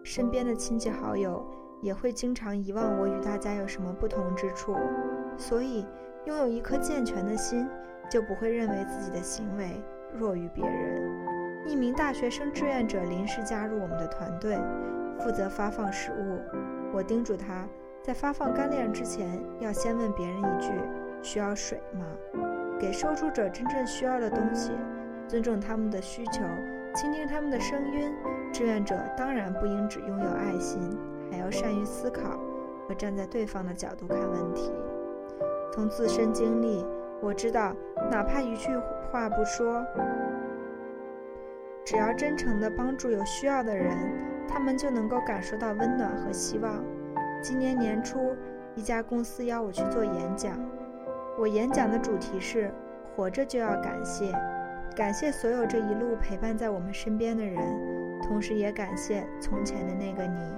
[0.03, 1.43] 身边的亲戚好友
[1.81, 4.75] 也会经常遗忘我与大家有什么不同之处，
[5.35, 5.83] 所以
[6.25, 7.67] 拥有一颗健全的心。
[8.09, 11.67] 就不会认为自己的行为弱于别人。
[11.67, 14.57] 一名大学生志愿者临时加入我们的团队，
[15.19, 16.39] 负责发放食物。
[16.93, 17.67] 我叮嘱他
[18.01, 20.71] 在发放干粮之前，要先问别人一句
[21.21, 22.05] ：“需要水吗？”
[22.79, 24.71] 给受助者真正需要的东西，
[25.27, 26.43] 尊重他们的需求，
[26.93, 28.13] 倾听他们的声音。
[28.53, 30.79] 志愿者当然不应只拥有爱心，
[31.31, 32.39] 还要善于思考
[32.87, 34.71] 和站在对方的角度看问题。
[35.73, 36.85] 从自身经历，
[37.21, 37.75] 我知道，
[38.09, 38.69] 哪怕一句
[39.11, 39.85] 话不说，
[41.83, 43.95] 只要真诚地帮助有需要的人，
[44.47, 46.83] 他们就能够感受到温暖和希望。
[47.41, 48.35] 今年年初，
[48.75, 50.57] 一家公司邀我去做演讲，
[51.37, 52.73] 我演讲的主题是
[53.15, 54.31] “活着就要感谢”，
[54.97, 57.61] 感谢所有这一路陪伴在我们身边的人，
[58.23, 60.53] 同时也感谢从前的那个你，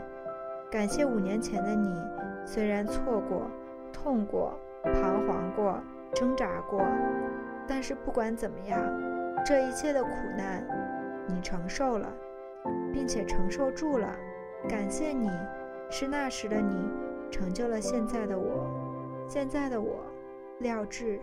[0.71, 2.01] 感谢五年前的你，
[2.45, 3.49] 虽然错过、
[3.91, 4.57] 痛过。
[4.81, 5.77] 彷徨过，
[6.13, 6.81] 挣扎过，
[7.67, 8.79] 但是不管怎么样，
[9.45, 10.65] 这一切的苦难，
[11.27, 12.07] 你承受了，
[12.93, 14.07] 并且承受住了。
[14.69, 15.29] 感谢你，
[15.89, 16.89] 是那时的你，
[17.29, 18.65] 成就了现在的我。
[19.27, 19.99] 现在的我，
[20.59, 21.19] 廖智。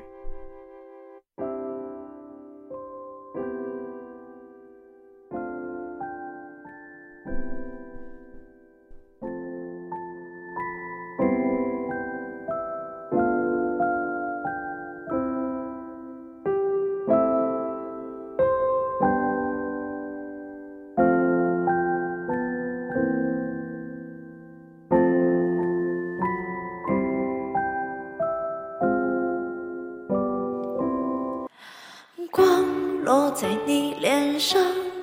[33.38, 34.58] 在你脸上，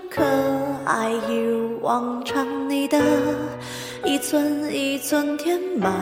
[0.10, 0.24] 可
[0.86, 2.68] 爱一如往常。
[2.68, 3.00] 你的
[4.04, 5.94] 一寸一寸填满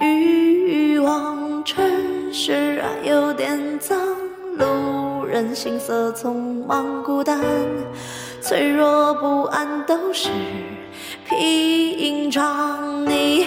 [0.00, 1.86] 欲望，城
[2.32, 3.96] 市啊有点脏，
[4.58, 7.40] 路人行色匆忙，孤单、
[8.40, 10.28] 脆弱、不安都是
[11.28, 13.06] 平常。
[13.06, 13.46] 你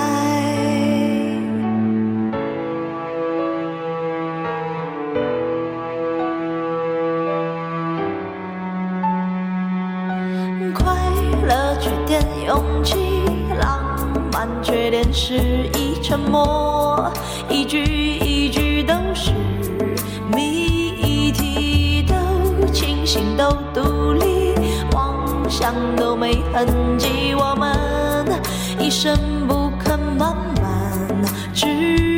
[14.91, 15.33] 漫，缺点是
[15.79, 17.09] 一沉默，
[17.49, 19.31] 一句一句都是
[20.35, 24.53] 谜题，都清醒，都独立，
[24.93, 26.67] 妄想都没痕
[26.97, 28.41] 迹，我们
[28.79, 29.17] 一生
[29.47, 31.23] 不肯慢慢
[31.55, 32.10] 窒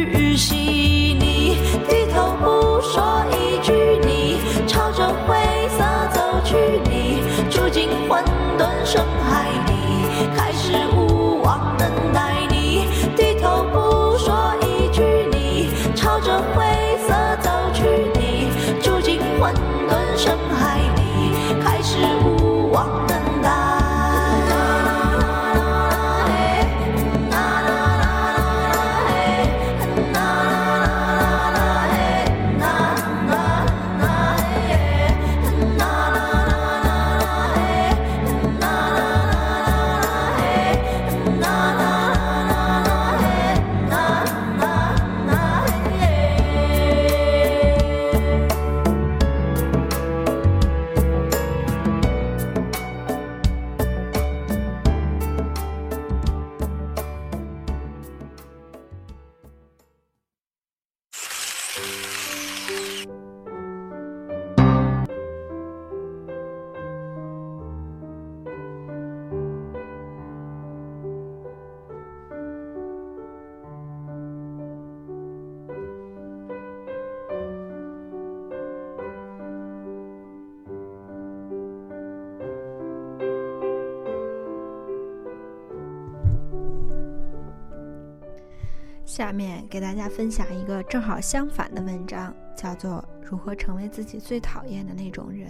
[89.13, 92.93] 下面给大家分享一个正好相反的文章，叫做
[93.29, 95.47] 《如何成为自己最讨厌的那种人》。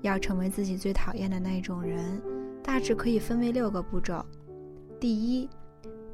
[0.00, 2.20] 要成为自己最讨厌的那种人，
[2.60, 4.26] 大致可以分为六个步骤。
[4.98, 5.48] 第一，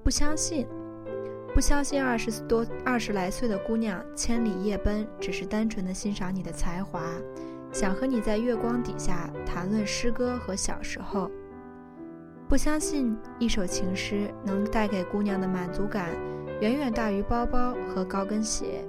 [0.04, 0.66] 不相信，
[1.54, 7.00] 不相信二十多、二十来岁的姑娘千里夜奔，只是单纯的欣赏你的才华，
[7.72, 11.30] 想和你在月光底下谈论诗歌和小时候。
[12.48, 16.08] 不相信一首情诗能带给姑娘的满足感
[16.62, 18.82] 远远大于包包和高跟鞋。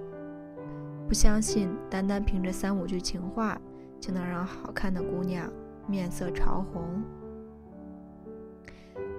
[1.10, 3.60] 不相信单单凭着三五句情话
[4.00, 5.52] 就能让好看的姑娘
[5.88, 7.04] 面色潮红。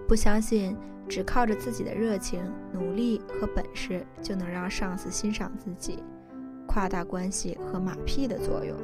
[0.08, 0.74] 不相信
[1.06, 2.40] 只靠着自己的热情、
[2.72, 6.02] 努力和本事就能让上司欣赏自己，
[6.66, 8.74] 夸大关系和马屁的作用。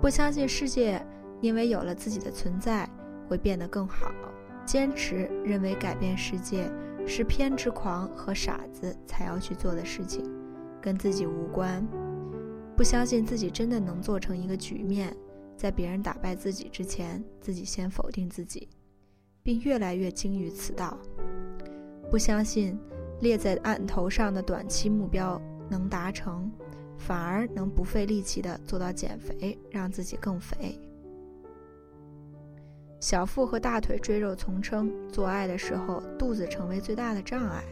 [0.00, 1.04] 不相信世界
[1.42, 2.88] 因为有了自己的存在
[3.28, 4.10] 会变得更好，
[4.66, 6.70] 坚持认为改变世界
[7.06, 10.24] 是偏执狂和傻子才要去做的事情，
[10.80, 11.86] 跟自己无关。
[12.76, 15.14] 不相信自己真的能做成一个局面，
[15.56, 18.68] 在别人打败自己之前，自己先否定自己，
[19.42, 20.98] 并越来越精于此道。
[22.10, 22.78] 不相信
[23.20, 26.50] 列在案头上的短期目标能达成，
[26.96, 30.78] 反而能不费力气的做到减肥，让自己更肥。
[33.04, 37.62] 小腹和大腿赘肉丛生，做爱的时候肚子成为最大的障碍。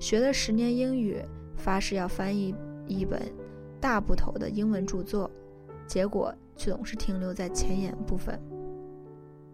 [0.00, 1.22] 学了十年英语，
[1.58, 2.54] 发誓要翻译
[2.86, 3.20] 一本。
[3.78, 5.30] 大部头的英文著作，
[5.86, 8.40] 结果却总是停留在前言部分。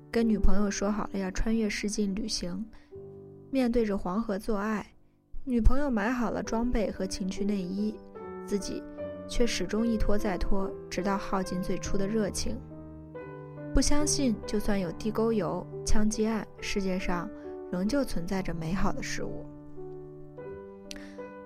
[0.09, 2.65] 跟女朋友说好了要穿越世纪旅行，
[3.51, 4.87] 面对着黄河做爱，
[5.43, 7.97] 女朋友买好了装备和情趣内衣，
[8.47, 8.81] 自己
[9.27, 12.57] 却始终一拖再拖，直到耗尽最初的热情。
[13.73, 17.31] 不相信，就算有地沟油、枪击案，世界上
[17.71, 19.47] 仍旧存在着美好的事物。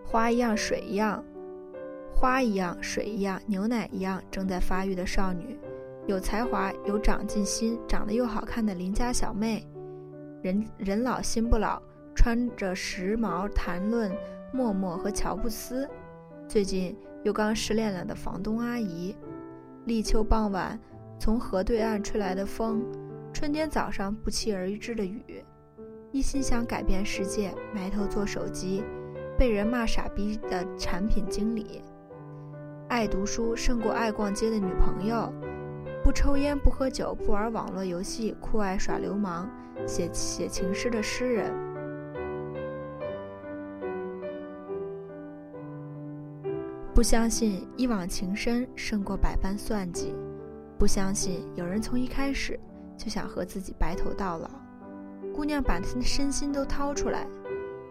[0.04, 1.22] 花一样，水一样。
[2.14, 5.58] 花一样，水一样，牛奶一样，正在发育的少女，
[6.06, 9.66] 有才华、有长进心、长得又好看的邻家小妹，
[10.40, 11.82] 人人老心不老，
[12.14, 14.10] 穿着时髦谈论
[14.52, 15.86] 默默和乔布斯，
[16.48, 19.14] 最近又刚失恋了的房东阿姨，
[19.84, 20.78] 立秋傍晚
[21.18, 22.84] 从河对岸吹来的风，
[23.32, 25.42] 春天早上不期而至的雨，
[26.12, 28.84] 一心想改变世界，埋头做手机，
[29.38, 31.82] 被人骂傻逼的产品经理。
[32.88, 35.32] 爱读书胜过爱逛街的女朋友，
[36.02, 39.48] 不抽烟不喝酒不玩网络游戏，酷爱耍流氓，
[39.86, 41.50] 写写情诗的诗人，
[46.94, 50.14] 不相信一往情深胜过百般算计，
[50.78, 52.58] 不相信有人从一开始
[52.96, 54.50] 就想和自己白头到老。
[55.32, 57.26] 姑娘把她的身心都掏出来，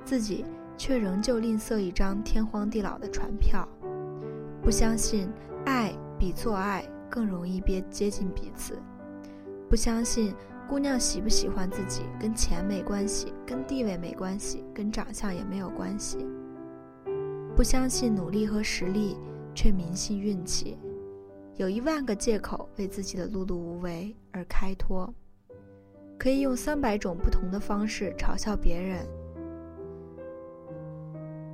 [0.05, 0.45] 自己
[0.77, 3.67] 却仍旧吝啬一张天荒地老的船票。
[4.61, 5.29] 不相信
[5.65, 8.77] 爱比做爱更容易别接近彼此，
[9.69, 10.33] 不相信
[10.69, 16.25] 姑娘喜不喜欢自己跟钱没关系，跟地位没关系，跟长相也没有关系。
[17.55, 19.17] 不相信努力和实力，
[19.53, 20.77] 却迷信运气，
[21.55, 25.13] 有一万个借口为自己的碌碌无为而开脱，
[26.17, 29.05] 可以用三百种不同的方式嘲笑别人，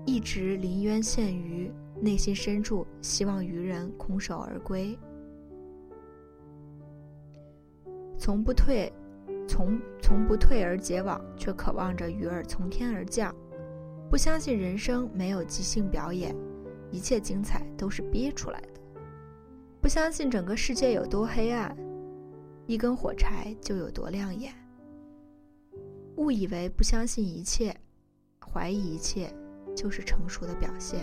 [0.06, 1.72] 一直临渊羡鱼。
[2.02, 4.98] 内心深处希望渔人空手而归，
[8.18, 8.90] 从不退，
[9.46, 13.36] 从从不退而结网，却渴望着鱼儿从天而降。
[14.10, 16.34] 不相信人生没有即兴表演，
[16.90, 18.79] 一切精彩都是憋出来的。
[19.82, 21.76] 不相信整个世界有多黑暗，
[22.68, 24.54] 一根火柴就有多亮眼。
[26.18, 27.76] 误以为不相信一切，
[28.40, 29.34] 怀疑一切，
[29.74, 31.00] 就是成熟的表现。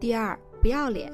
[0.00, 1.12] 第二，不要脸，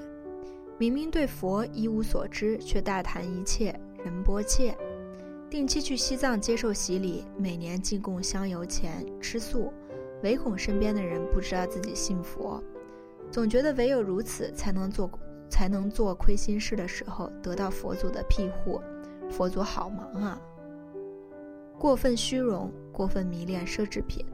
[0.79, 4.77] 明明对佛一无所知，却大谈一切，仁波切。
[5.51, 9.73] 定期去西藏接受洗礼，每年进贡香油钱，吃素，
[10.23, 12.63] 唯恐身边的人不知道自己信佛，
[13.31, 15.11] 总觉得唯有如此才能做，
[15.49, 18.81] 才能做亏心事的时候得到佛祖的庇护。
[19.29, 20.41] 佛祖好忙啊！
[21.79, 24.25] 过分虚荣，过分迷恋奢侈品，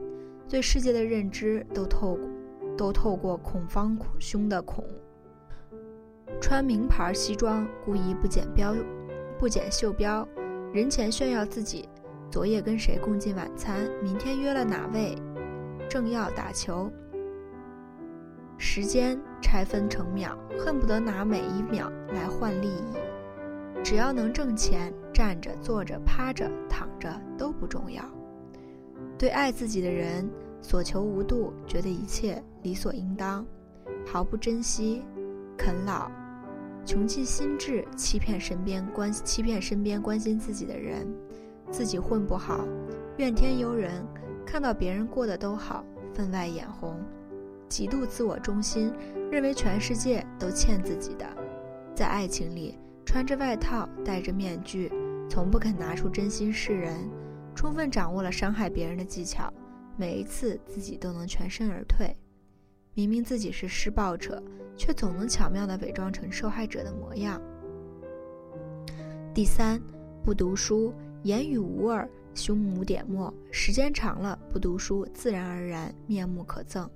[0.49, 2.27] 对世界的认知都透过。
[2.77, 4.85] 都透过孔方兄的孔，
[6.39, 8.71] 穿名牌西装，故意不剪标，
[9.39, 10.27] 不剪袖标，
[10.71, 11.89] 人前炫耀自己，
[12.29, 15.15] 昨夜跟谁共进晚餐，明天约了哪位，
[15.89, 16.91] 正要打球，
[18.57, 22.93] 时间拆分成秒，恨不得拿每一秒来换利益，
[23.83, 28.03] 只要能挣钱，站着、坐着、趴着、躺着都不重要。
[29.17, 30.29] 对爱自己的人。
[30.59, 33.45] 所求无度，觉得一切理所应当，
[34.05, 35.03] 毫不珍惜，
[35.55, 36.11] 啃老，
[36.83, 41.07] 穷尽心智，欺骗身边关欺骗身边关心自己的人，
[41.69, 42.67] 自己混不好，
[43.17, 44.03] 怨天尤人，
[44.47, 45.83] 看到别人过得都好，
[46.13, 46.97] 分外眼红，
[47.67, 48.93] 极度自我中心，
[49.29, 51.27] 认为全世界都欠自己的，
[51.93, 54.89] 在爱情里穿着外套，戴着面具，
[55.29, 56.97] 从不肯拿出真心示人，
[57.53, 59.51] 充分掌握了伤害别人的技巧。
[59.97, 62.15] 每一次自己都能全身而退，
[62.93, 64.41] 明明自己是施暴者，
[64.77, 67.41] 却总能巧妙地伪装成受害者的模样。
[69.33, 69.81] 第三，
[70.23, 70.93] 不读书，
[71.23, 76.87] 言语无味，胸无点墨，时间长了，不读书，自然而然面目可憎。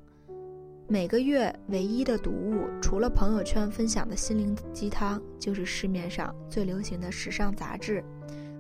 [0.88, 8.04] 每个月唯一的读物，除了朋友圈分享的心灵鸡汤，就是市面上最流行的时尚杂志。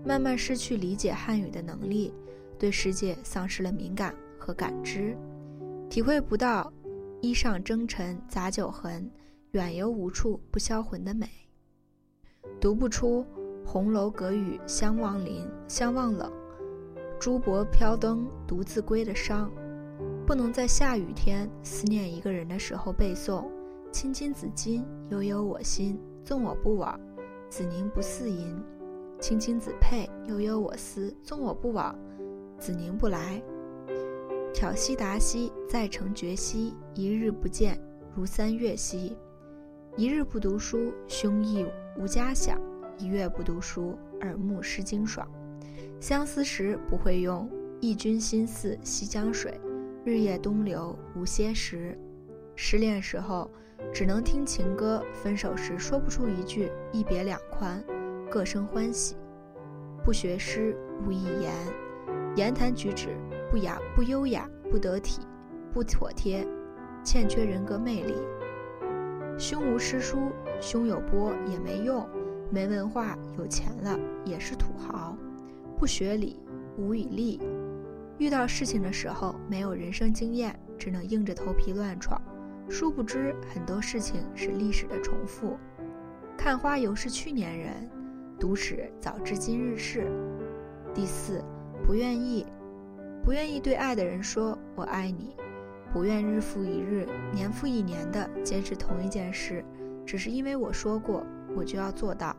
[0.03, 2.11] 慢慢失去理解汉语的能力，
[2.57, 5.15] 对世界丧失了敏感和感知，
[5.87, 6.73] 体会不到
[7.21, 9.07] “衣上征尘杂酒痕，
[9.51, 11.29] 远游无处不销魂”的美，
[12.59, 13.23] 读不出。
[13.63, 16.27] 红楼隔雨相望林，相望冷；
[17.21, 19.51] 珠箔飘灯独自归的伤。
[20.25, 23.45] 不能在下雨天思念一个人的时候背诵
[23.93, 26.01] “青青子衿，悠悠我心。
[26.25, 26.99] 纵我不往，
[27.47, 28.59] 子宁不嗣音。
[29.19, 31.15] 青青子佩，悠悠我思。
[31.21, 31.95] 纵我不往，
[32.57, 33.39] 子宁不来。
[34.51, 36.73] 挑兮达兮，在城绝兮。
[36.95, 37.79] 一日不见，
[38.15, 39.15] 如三月兮。
[39.95, 41.67] 一日不读书，胸臆
[41.99, 42.59] 无家想。
[42.97, 45.27] 一月不读书，耳目失经爽。
[46.01, 47.47] 相思时不会用
[47.79, 49.61] “忆君心似西江水，
[50.03, 51.95] 日夜东流无歇时”。
[52.57, 53.47] 失恋时候
[53.93, 57.83] 只能听情歌，分手时说不出一句“一别两宽，
[58.31, 59.15] 各生欢喜”。
[60.03, 60.75] 不学诗，
[61.05, 61.53] 无一言，
[62.35, 63.09] 言谈举止
[63.51, 65.21] 不雅、不优雅、不得体、
[65.71, 66.43] 不妥帖，
[67.03, 68.15] 欠缺人格魅力。
[69.37, 72.09] 胸无诗书，胸有波也没用。
[72.49, 75.15] 没文化，有钱了也是土豪，
[75.81, 76.37] 不学理，
[76.77, 77.39] 无以立。
[78.19, 82.21] 遇到事情的时候没有人生经验，只能硬着头皮乱闯。
[82.69, 85.57] 殊不知很多事情是历史的重复。
[86.37, 87.89] 看花犹是去年人，
[88.39, 90.05] 读史早知今日事。
[90.93, 91.43] 第四，
[91.83, 92.45] 不愿意，
[93.25, 95.35] 不愿意对爱的人说我爱你，
[95.91, 99.65] 不愿日复一日、年复一年的坚持同一件事，
[100.05, 101.25] 只是因为我说过。
[101.55, 102.37] 我就要做到，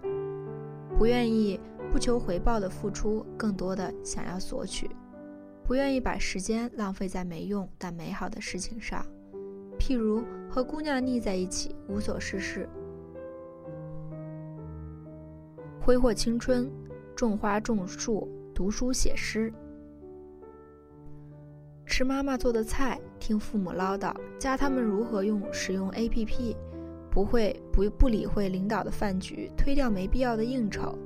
[0.97, 1.61] 不愿意
[1.93, 4.88] 不求回报的付出，更多的想要索取，
[5.62, 9.05] 不愿意把时间浪费在没用但美好的事情上，
[9.78, 12.66] 譬如和姑娘腻在一起无所事事，
[15.82, 16.66] 挥霍青春，
[17.14, 19.53] 种花种树，读书写诗，
[21.84, 26.57] 吃妈妈做的菜，听父母唠叨，教他们如何用使用 APP。
[27.11, 30.97] 不会不不理会领导的饭局，推掉没必要的应酬，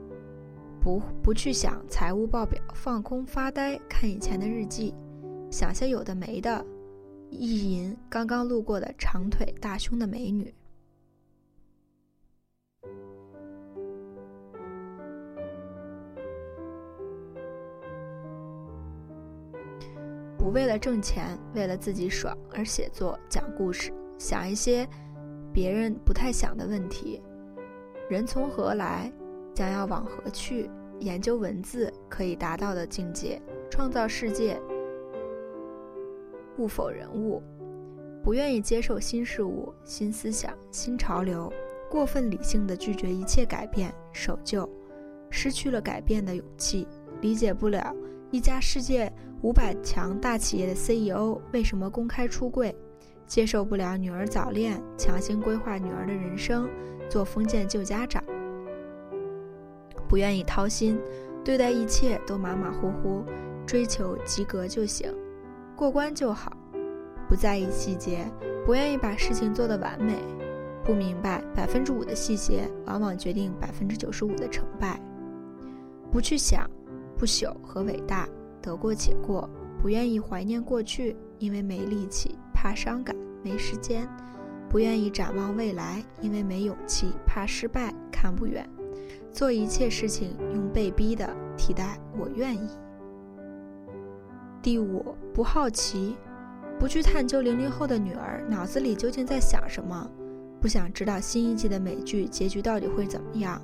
[0.87, 4.95] 不不去想财务报表，放空发呆，看以前的日记，
[5.51, 6.65] 想些有的没的，
[7.29, 10.55] 意淫刚刚路过的长腿大胸的美女，
[20.39, 24.89] 不为了挣钱，为了自己爽而写作讲故事，想一些。
[25.53, 27.21] 别人不太想的问题：
[28.09, 29.11] 人从何来，
[29.57, 30.71] 将要往何去？
[31.01, 33.41] 研究文字可以达到的境界，
[33.71, 34.61] 创造世界，
[36.55, 37.43] 不否人物。
[38.23, 41.51] 不愿意接受新事物、新思想、新潮流，
[41.91, 44.69] 过分理性的拒绝一切改变，守旧，
[45.31, 46.87] 失去了改变的勇气。
[47.23, 47.95] 理解不了
[48.31, 52.77] 一家世界五百强大企业的 CEO 为什么公开出柜。
[53.27, 56.69] 接受不了女儿早恋，强行规划女儿的人生，
[57.09, 58.23] 做封建旧家长，
[60.09, 60.99] 不愿意掏心，
[61.45, 63.25] 对待一切都马马虎虎，
[63.67, 65.13] 追求及格就行，
[65.75, 66.53] 过关就好，
[67.29, 68.25] 不在意细节，
[68.65, 70.15] 不愿意把事情做得完美，
[70.85, 75.01] 不明白百分之五的细节往往决定百分之九十五的成败，
[76.11, 76.71] 不去想
[77.17, 78.29] 不朽和伟大，
[78.61, 79.49] 得过且过，
[79.81, 82.39] 不愿意怀念过去，因为没力气。
[82.59, 84.09] 怕伤感，没时间，
[84.69, 88.67] 不愿意展望未来，因为没勇气，怕失败，看不远，
[89.37, 91.29] 做一切事情用被逼的
[91.59, 92.71] 替代我愿意。
[94.63, 96.17] 第五，不好奇，
[96.81, 100.11] 不去探究零零后的女儿脑子里究竟在想什么，
[100.59, 103.61] 不想知道新一季的美剧结局到底会怎么样，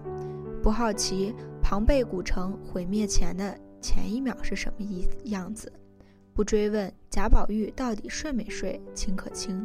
[0.63, 5.73] 不好奇庞贝古城毁灭前的前一秒是什么意样子。
[6.35, 9.65] 不追问贾宝玉到底睡没睡，清可清；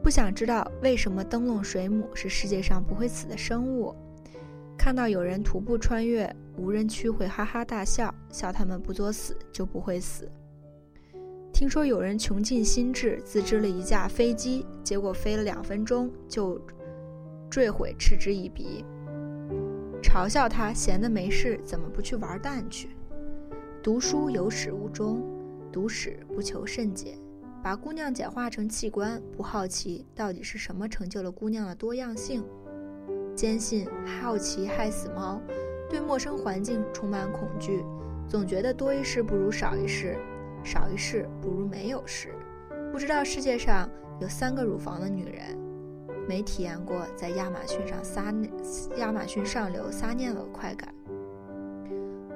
[0.00, 3.92] 不想知道为什么灯笼水母是世界上不会死的生物。
[4.76, 10.28] 看到有人徒步穿越无人区会哈哈大笑，笑他们不作死就不会死。
[11.52, 16.60] 听说有人穷尽心智自制了一架飞机，结果飞了两分钟就
[17.48, 18.84] 坠毁，嗤之以鼻。
[20.02, 22.90] 嘲笑他闲的没事，怎么不去玩蛋去？
[23.82, 25.22] 读书有始无终。
[25.72, 27.18] 读史不求甚解，
[27.62, 32.44] 把姑娘简化成器官，不好奇到底是什么成就了姑娘的多样性。
[33.34, 33.86] 坚信
[34.20, 35.40] 好奇害死猫，
[35.90, 37.84] 对陌生环境充满恐惧，
[38.28, 40.16] 总觉得多一事不如少一事，
[40.62, 42.28] 少一事不如没有事。
[42.92, 43.88] 不知道世界上
[44.20, 45.58] 有三个乳房的女人，
[46.28, 48.32] 没体验过在亚马逊上撒
[48.98, 50.94] 亚马逊上流撒尿的快感。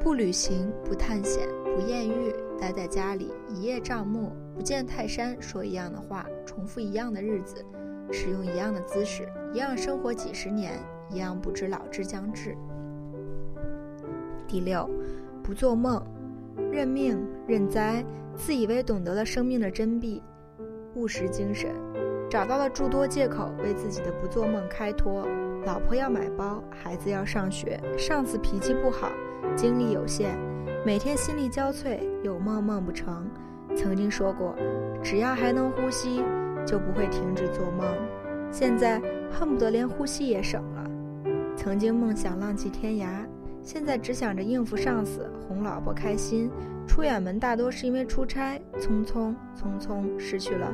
[0.00, 7.64] 不旅行，不探险，不艳遇，待在家里一叶障目，不见泰山，说一样的话，重复一样的日子，
[8.10, 10.74] 使用一样的姿势，一样生活几十年，
[11.10, 12.56] 一样不知老之将至。
[14.46, 14.88] 第六，
[15.42, 16.02] 不做梦，
[16.72, 18.04] 认命认栽，
[18.34, 20.22] 自以为懂得了生命的真谛，
[20.94, 21.70] 务实精神，
[22.30, 25.26] 找到了诸多借口为自己的不做梦开脱。
[25.66, 29.10] 老婆要买包，孩子要上学，上司脾气不好。
[29.54, 30.38] 精力有限，
[30.86, 33.28] 每天心力交瘁，有梦梦不成。
[33.76, 34.54] 曾经说过，
[35.02, 36.22] 只要还能呼吸，
[36.68, 37.86] 就不会停止做梦。
[38.50, 39.00] 现在
[39.32, 40.90] 恨不得连呼吸也省了。
[41.56, 43.26] 曾经梦想浪迹天涯，
[43.62, 46.50] 现在只想着应付上司，哄老婆开心。
[46.86, 50.70] 出远门大多是因为出差，匆匆匆匆，失去了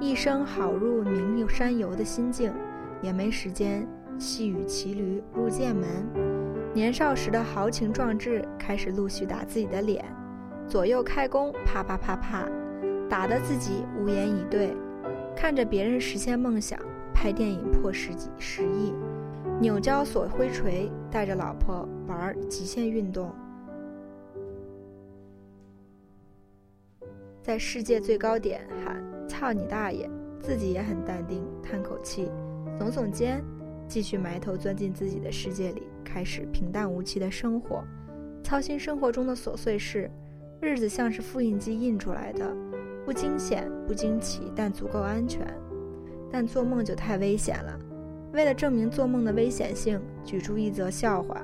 [0.00, 2.52] 一生好入名山游的心境，
[3.00, 3.86] 也没时间
[4.18, 5.88] 细雨骑驴入剑门。
[6.74, 10.04] 年少时的豪情壮志开始陆续打自己的脸，
[10.66, 12.46] 左右开弓，啪啪啪啪，
[13.08, 14.76] 打得自己无言以对。
[15.40, 16.76] 看着别人实现梦想，
[17.14, 18.92] 拍电影破十几十亿，
[19.60, 23.30] 扭交所挥锤，带着老婆玩极限运动，
[27.40, 30.10] 在世界最高点喊“操你大爷”，
[30.42, 32.28] 自己也很淡定，叹口气，
[32.80, 33.40] 耸耸肩。
[33.86, 37.84] 继续埋头钻进自己的世界里，开始平淡无奇的生活，
[38.42, 40.10] 操心生活中的琐碎事，
[40.60, 42.54] 日子像是复印机印出来的，
[43.08, 45.42] 不惊险不惊奇，但足够安全。
[46.30, 47.80] 但做梦就太危险了。
[48.34, 51.42] 为了证明做梦的危险性，举出一则笑话：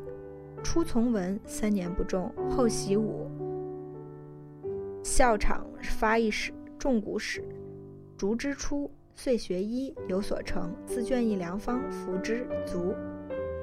[0.62, 3.31] 初从文，三年不中，后习武，
[5.03, 7.43] 校场发一史，中古史，
[8.15, 8.91] 竹之初。
[9.15, 12.93] 遂学医有所成，自卷一良方，服之足。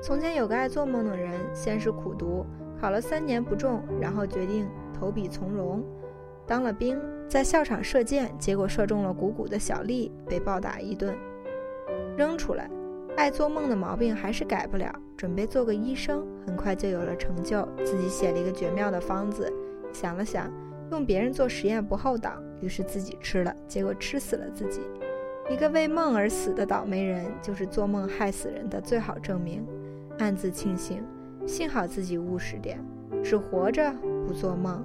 [0.02, 2.48] 从前有个爱做梦的人，先是苦读，
[2.80, 5.84] 考了三年不中，然后决定投笔从戎，
[6.52, 7.00] 当了兵，
[7.30, 11.16] 在校场射箭，结果射中了鼓鼓的小丽，被暴打一顿，
[12.18, 12.70] 扔出来。
[13.16, 19.50] 爱做梦的毛病还是改不了，准备做个医生，很快就有了成就，自己写了一个绝妙的方子，
[19.94, 20.52] 想了想，
[20.92, 24.82] 用别人做实验不厚道，于是自己吃了，结果吃死了自己。
[25.50, 29.66] 一个为梦而死的倒霉人，就是做梦害死人的最好证明。
[30.20, 31.02] 暗自庆幸，
[31.48, 32.78] 幸好自己务实点，
[33.24, 33.90] 只活着
[34.28, 34.84] 不做梦，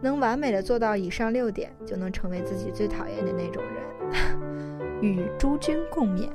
[0.00, 5.00] 能完美的做到以上六点，就能成为自己最讨厌的那种人。
[5.02, 6.28] 与诸君共勉。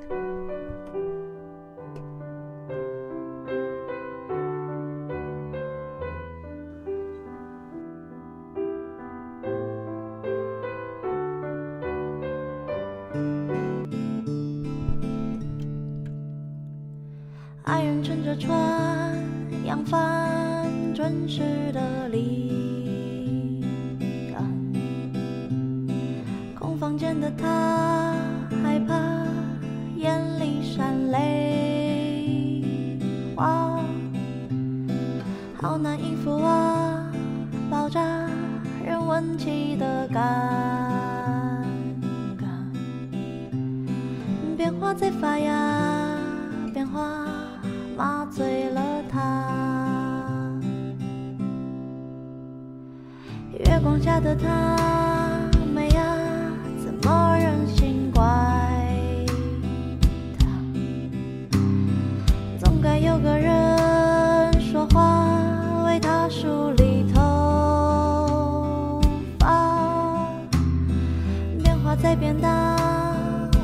[72.33, 72.75] 变大，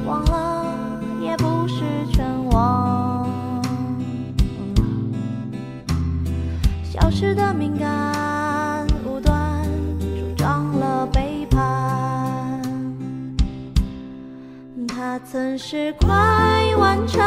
[0.05, 0.65] 忘了
[1.21, 3.27] 也不是全忘。
[6.83, 9.63] 消失的敏感，无端
[9.99, 12.61] 助长了背叛。
[14.87, 16.07] 他曾是快
[16.77, 17.19] 完成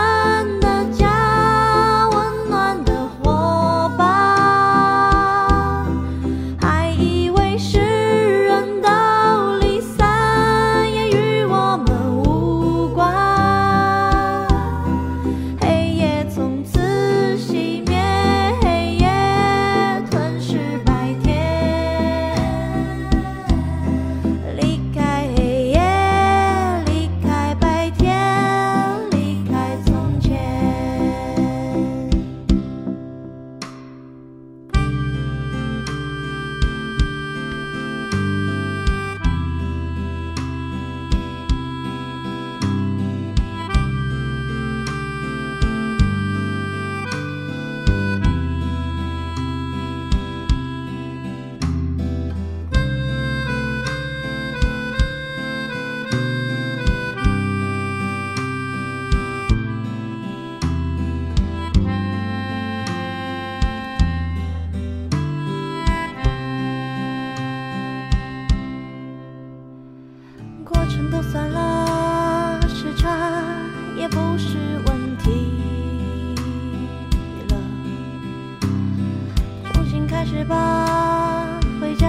[80.23, 81.49] 开始吧，
[81.81, 82.07] 回家，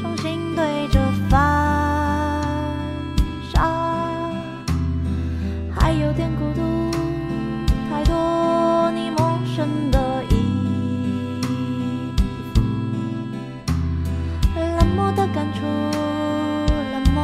[0.00, 0.98] 重新对着
[1.28, 1.36] 发
[3.52, 3.70] 傻，
[5.70, 6.90] 还有点孤独，
[7.90, 11.42] 太多你陌生的意，
[14.56, 15.66] 冷漠的感触，
[16.94, 17.22] 冷漠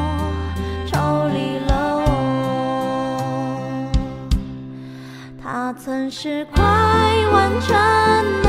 [0.85, 3.91] 抽离了我，
[5.43, 6.63] 他曾是快
[7.33, 8.44] 完成。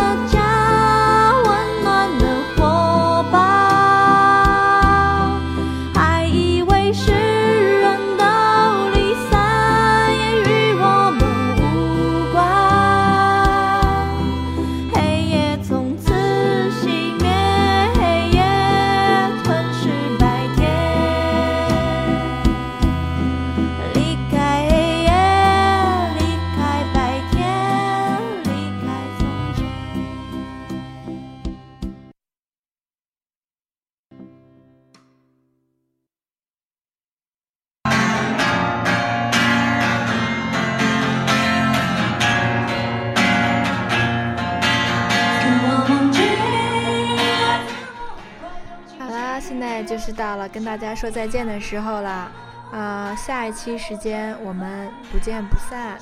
[50.35, 52.29] 到了跟大家说再见的时候了。
[52.73, 55.97] 啊、下一期时间我们不见不散。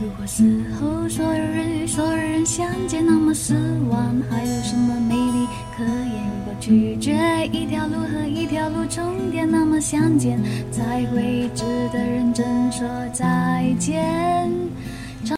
[0.00, 3.52] 如果死后所有人与所有人相见，那么死
[3.90, 6.24] 亡还有什么美丽可言？
[6.24, 7.10] 如果拒绝
[7.48, 10.40] 一条路和一条路重叠，那么相见
[10.70, 14.48] 才会值得认真说再见。